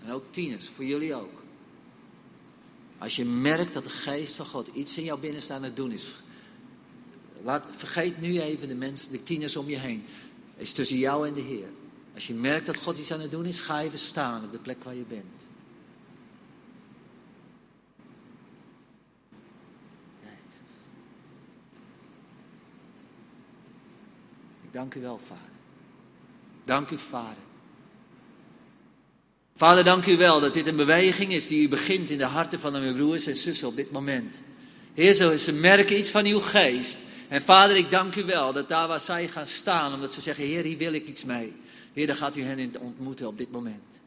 En 0.03 0.11
ook 0.11 0.23
tieners, 0.29 0.69
voor 0.69 0.85
jullie 0.85 1.15
ook. 1.15 1.41
Als 2.97 3.15
je 3.15 3.25
merkt 3.25 3.73
dat 3.73 3.83
de 3.83 3.89
geest 3.89 4.33
van 4.33 4.45
God 4.45 4.67
iets 4.73 4.97
in 4.97 5.03
jouw 5.03 5.17
binnenste 5.17 5.53
aan 5.53 5.63
het 5.63 5.75
doen 5.75 5.91
is. 5.91 6.07
Laat, 7.43 7.65
vergeet 7.71 8.21
nu 8.21 8.41
even 8.41 8.67
de 8.67 8.75
mensen, 8.75 9.11
de 9.11 9.23
tieners 9.23 9.55
om 9.55 9.69
je 9.69 9.77
heen. 9.77 10.05
Het 10.53 10.61
is 10.61 10.73
tussen 10.73 10.97
jou 10.97 11.27
en 11.27 11.33
de 11.33 11.41
Heer. 11.41 11.69
Als 12.13 12.27
je 12.27 12.33
merkt 12.33 12.65
dat 12.65 12.77
God 12.77 12.97
iets 12.97 13.11
aan 13.11 13.19
het 13.19 13.31
doen 13.31 13.45
is, 13.45 13.59
ga 13.59 13.81
even 13.81 13.99
staan 13.99 14.43
op 14.43 14.51
de 14.51 14.59
plek 14.59 14.83
waar 14.83 14.95
je 14.95 15.05
bent. 15.07 15.25
Ik 24.63 24.73
dank 24.73 24.95
u 24.95 25.01
wel, 25.01 25.17
Vader. 25.17 25.49
Dank 26.65 26.89
u, 26.89 26.97
Vader. 26.97 27.43
Vader, 29.57 29.83
dank 29.83 30.05
u 30.05 30.17
wel 30.17 30.39
dat 30.39 30.53
dit 30.53 30.67
een 30.67 30.75
beweging 30.75 31.33
is 31.33 31.47
die 31.47 31.61
u 31.61 31.69
begint 31.69 32.09
in 32.09 32.17
de 32.17 32.25
harten 32.25 32.59
van 32.59 32.71
mijn 32.71 32.95
broers 32.95 33.27
en 33.27 33.35
zussen 33.35 33.67
op 33.67 33.75
dit 33.75 33.91
moment. 33.91 34.41
Heer, 34.93 35.37
ze 35.37 35.53
merken 35.53 35.97
iets 35.97 36.09
van 36.09 36.25
uw 36.25 36.39
geest. 36.39 36.97
En 37.27 37.41
vader, 37.41 37.77
ik 37.77 37.91
dank 37.91 38.15
u 38.15 38.23
wel 38.23 38.53
dat 38.53 38.69
daar 38.69 38.87
waar 38.87 38.99
zij 38.99 39.27
gaan 39.27 39.45
staan, 39.45 39.93
omdat 39.93 40.13
ze 40.13 40.21
zeggen, 40.21 40.43
Heer, 40.43 40.63
hier 40.63 40.77
wil 40.77 40.93
ik 40.93 41.07
iets 41.07 41.23
mee. 41.23 41.53
Heer, 41.93 42.07
daar 42.07 42.15
gaat 42.15 42.35
u 42.35 42.43
hen 42.43 42.59
in 42.59 42.79
ontmoeten 42.79 43.27
op 43.27 43.37
dit 43.37 43.51
moment. 43.51 44.01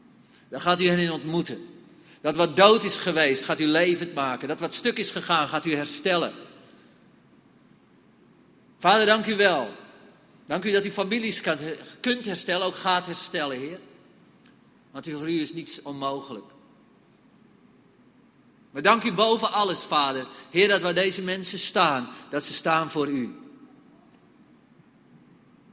Daar 0.49 0.61
gaat 0.61 0.81
u 0.81 0.87
hen 0.87 0.99
in 0.99 1.11
ontmoeten. 1.11 1.57
Dat 2.21 2.35
wat 2.35 2.55
dood 2.55 2.83
is 2.83 2.95
geweest, 2.95 3.43
gaat 3.43 3.59
u 3.59 3.65
levend 3.65 4.13
maken. 4.13 4.47
Dat 4.47 4.59
wat 4.59 4.73
stuk 4.73 4.97
is 4.97 5.11
gegaan, 5.11 5.47
gaat 5.47 5.65
u 5.65 5.75
herstellen. 5.75 6.33
Vader, 8.79 9.05
dank 9.05 9.25
u 9.25 9.35
wel. 9.35 9.69
Dank 10.45 10.65
u 10.65 10.71
dat 10.71 10.85
u 10.85 10.91
families 10.91 11.41
kunt 11.99 12.25
herstellen, 12.25 12.65
ook 12.65 12.75
gaat 12.75 13.05
herstellen, 13.05 13.59
Heer. 13.59 13.79
Want 14.91 15.09
voor 15.09 15.29
u 15.29 15.41
is 15.41 15.53
niets 15.53 15.81
onmogelijk. 15.81 16.45
Maar 18.71 18.81
dank 18.81 19.03
u 19.03 19.13
boven 19.13 19.51
alles, 19.51 19.83
Vader. 19.83 20.27
Heer, 20.49 20.67
dat 20.67 20.81
waar 20.81 20.93
deze 20.93 21.21
mensen 21.21 21.59
staan, 21.59 22.09
dat 22.29 22.43
ze 22.43 22.53
staan 22.53 22.89
voor 22.89 23.07
u. 23.07 23.35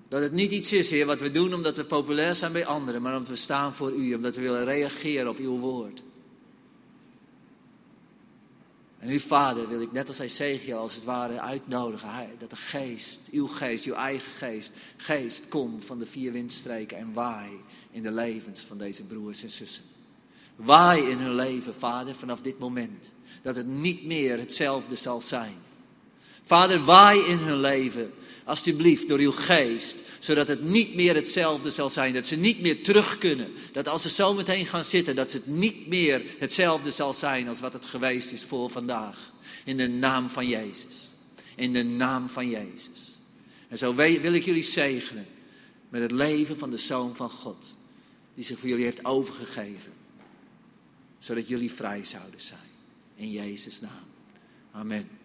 Dat 0.08 0.22
het 0.22 0.32
niet 0.32 0.52
iets 0.52 0.72
is, 0.72 0.90
Heer, 0.90 1.06
wat 1.06 1.20
we 1.20 1.30
doen 1.30 1.54
omdat 1.54 1.76
we 1.76 1.84
populair 1.84 2.34
zijn 2.34 2.52
bij 2.52 2.66
anderen, 2.66 3.02
maar 3.02 3.12
omdat 3.12 3.28
we 3.28 3.36
staan 3.36 3.74
voor 3.74 3.92
u, 3.92 4.14
omdat 4.14 4.34
we 4.34 4.40
willen 4.40 4.64
reageren 4.64 5.28
op 5.28 5.38
uw 5.38 5.58
woord. 5.58 6.02
En 8.99 9.11
u, 9.11 9.20
Vader, 9.20 9.68
wil 9.68 9.80
ik 9.80 9.92
net 9.92 10.09
als 10.09 10.18
Ezekiel 10.18 10.78
als 10.78 10.94
het 10.94 11.05
ware 11.05 11.40
uitnodigen. 11.40 12.11
Dat 12.38 12.51
de 12.51 12.57
geest, 12.57 13.20
uw 13.30 13.46
geest, 13.46 13.84
uw 13.84 13.94
eigen 13.94 14.32
geest, 14.32 14.70
geest, 14.96 15.49
kom 15.49 15.82
van 15.82 15.99
de 15.99 16.07
vier 16.07 16.32
windstreken 16.32 16.96
en 16.96 17.12
waai 17.12 17.51
in 17.90 18.03
de 18.03 18.12
levens 18.12 18.61
van 18.61 18.78
deze 18.78 19.03
broers 19.03 19.42
en 19.42 19.51
zussen. 19.51 19.82
Waai 20.57 21.11
in 21.11 21.18
hun 21.18 21.34
leven, 21.34 21.74
Vader, 21.74 22.14
vanaf 22.14 22.40
dit 22.40 22.59
moment. 22.59 23.12
Dat 23.42 23.57
het 23.57 23.66
niet 23.66 24.05
meer 24.05 24.38
hetzelfde 24.38 24.96
zal 24.96 25.20
zijn. 25.20 25.55
Vader, 26.44 26.84
waai 26.84 27.20
in 27.20 27.38
hun 27.38 27.61
leven, 27.61 28.12
alsjeblieft, 28.44 29.09
door 29.09 29.18
uw 29.18 29.32
geest, 29.32 29.96
zodat 30.18 30.48
het 30.48 30.62
niet 30.62 30.94
meer 30.94 31.14
hetzelfde 31.14 31.70
zal 31.70 31.90
zijn. 31.90 32.14
Dat 32.14 32.26
ze 32.26 32.36
niet 32.36 32.60
meer 32.60 32.82
terug 32.82 33.18
kunnen. 33.18 33.52
Dat 33.72 33.88
als 33.88 34.02
ze 34.02 34.10
zo 34.10 34.34
meteen 34.34 34.66
gaan 34.66 34.84
zitten, 34.84 35.16
dat 35.16 35.32
het 35.32 35.46
niet 35.46 35.86
meer 35.86 36.22
hetzelfde 36.38 36.90
zal 36.90 37.14
zijn 37.14 37.48
als 37.48 37.60
wat 37.60 37.72
het 37.72 37.86
geweest 37.86 38.32
is 38.32 38.44
voor 38.44 38.70
vandaag. 38.70 39.32
In 39.64 39.76
de 39.76 39.88
naam 39.88 40.30
van 40.30 40.46
Jezus. 40.46 41.12
In 41.56 41.72
de 41.72 41.84
naam 41.84 42.28
van 42.28 42.48
Jezus. 42.48 43.18
En 43.68 43.78
zo 43.78 43.94
wil 43.94 44.32
ik 44.32 44.44
jullie 44.44 44.62
zegenen 44.62 45.26
met 45.88 46.02
het 46.02 46.10
leven 46.10 46.58
van 46.58 46.70
de 46.70 46.78
Zoon 46.78 47.16
van 47.16 47.30
God. 47.30 47.76
Die 48.34 48.44
zich 48.44 48.58
voor 48.58 48.68
jullie 48.68 48.84
heeft 48.84 49.04
overgegeven. 49.04 49.92
Zodat 51.18 51.48
jullie 51.48 51.72
vrij 51.72 52.04
zouden 52.04 52.40
zijn. 52.40 52.60
In 53.14 53.30
Jezus' 53.30 53.80
naam. 53.80 54.06
Amen. 54.72 55.17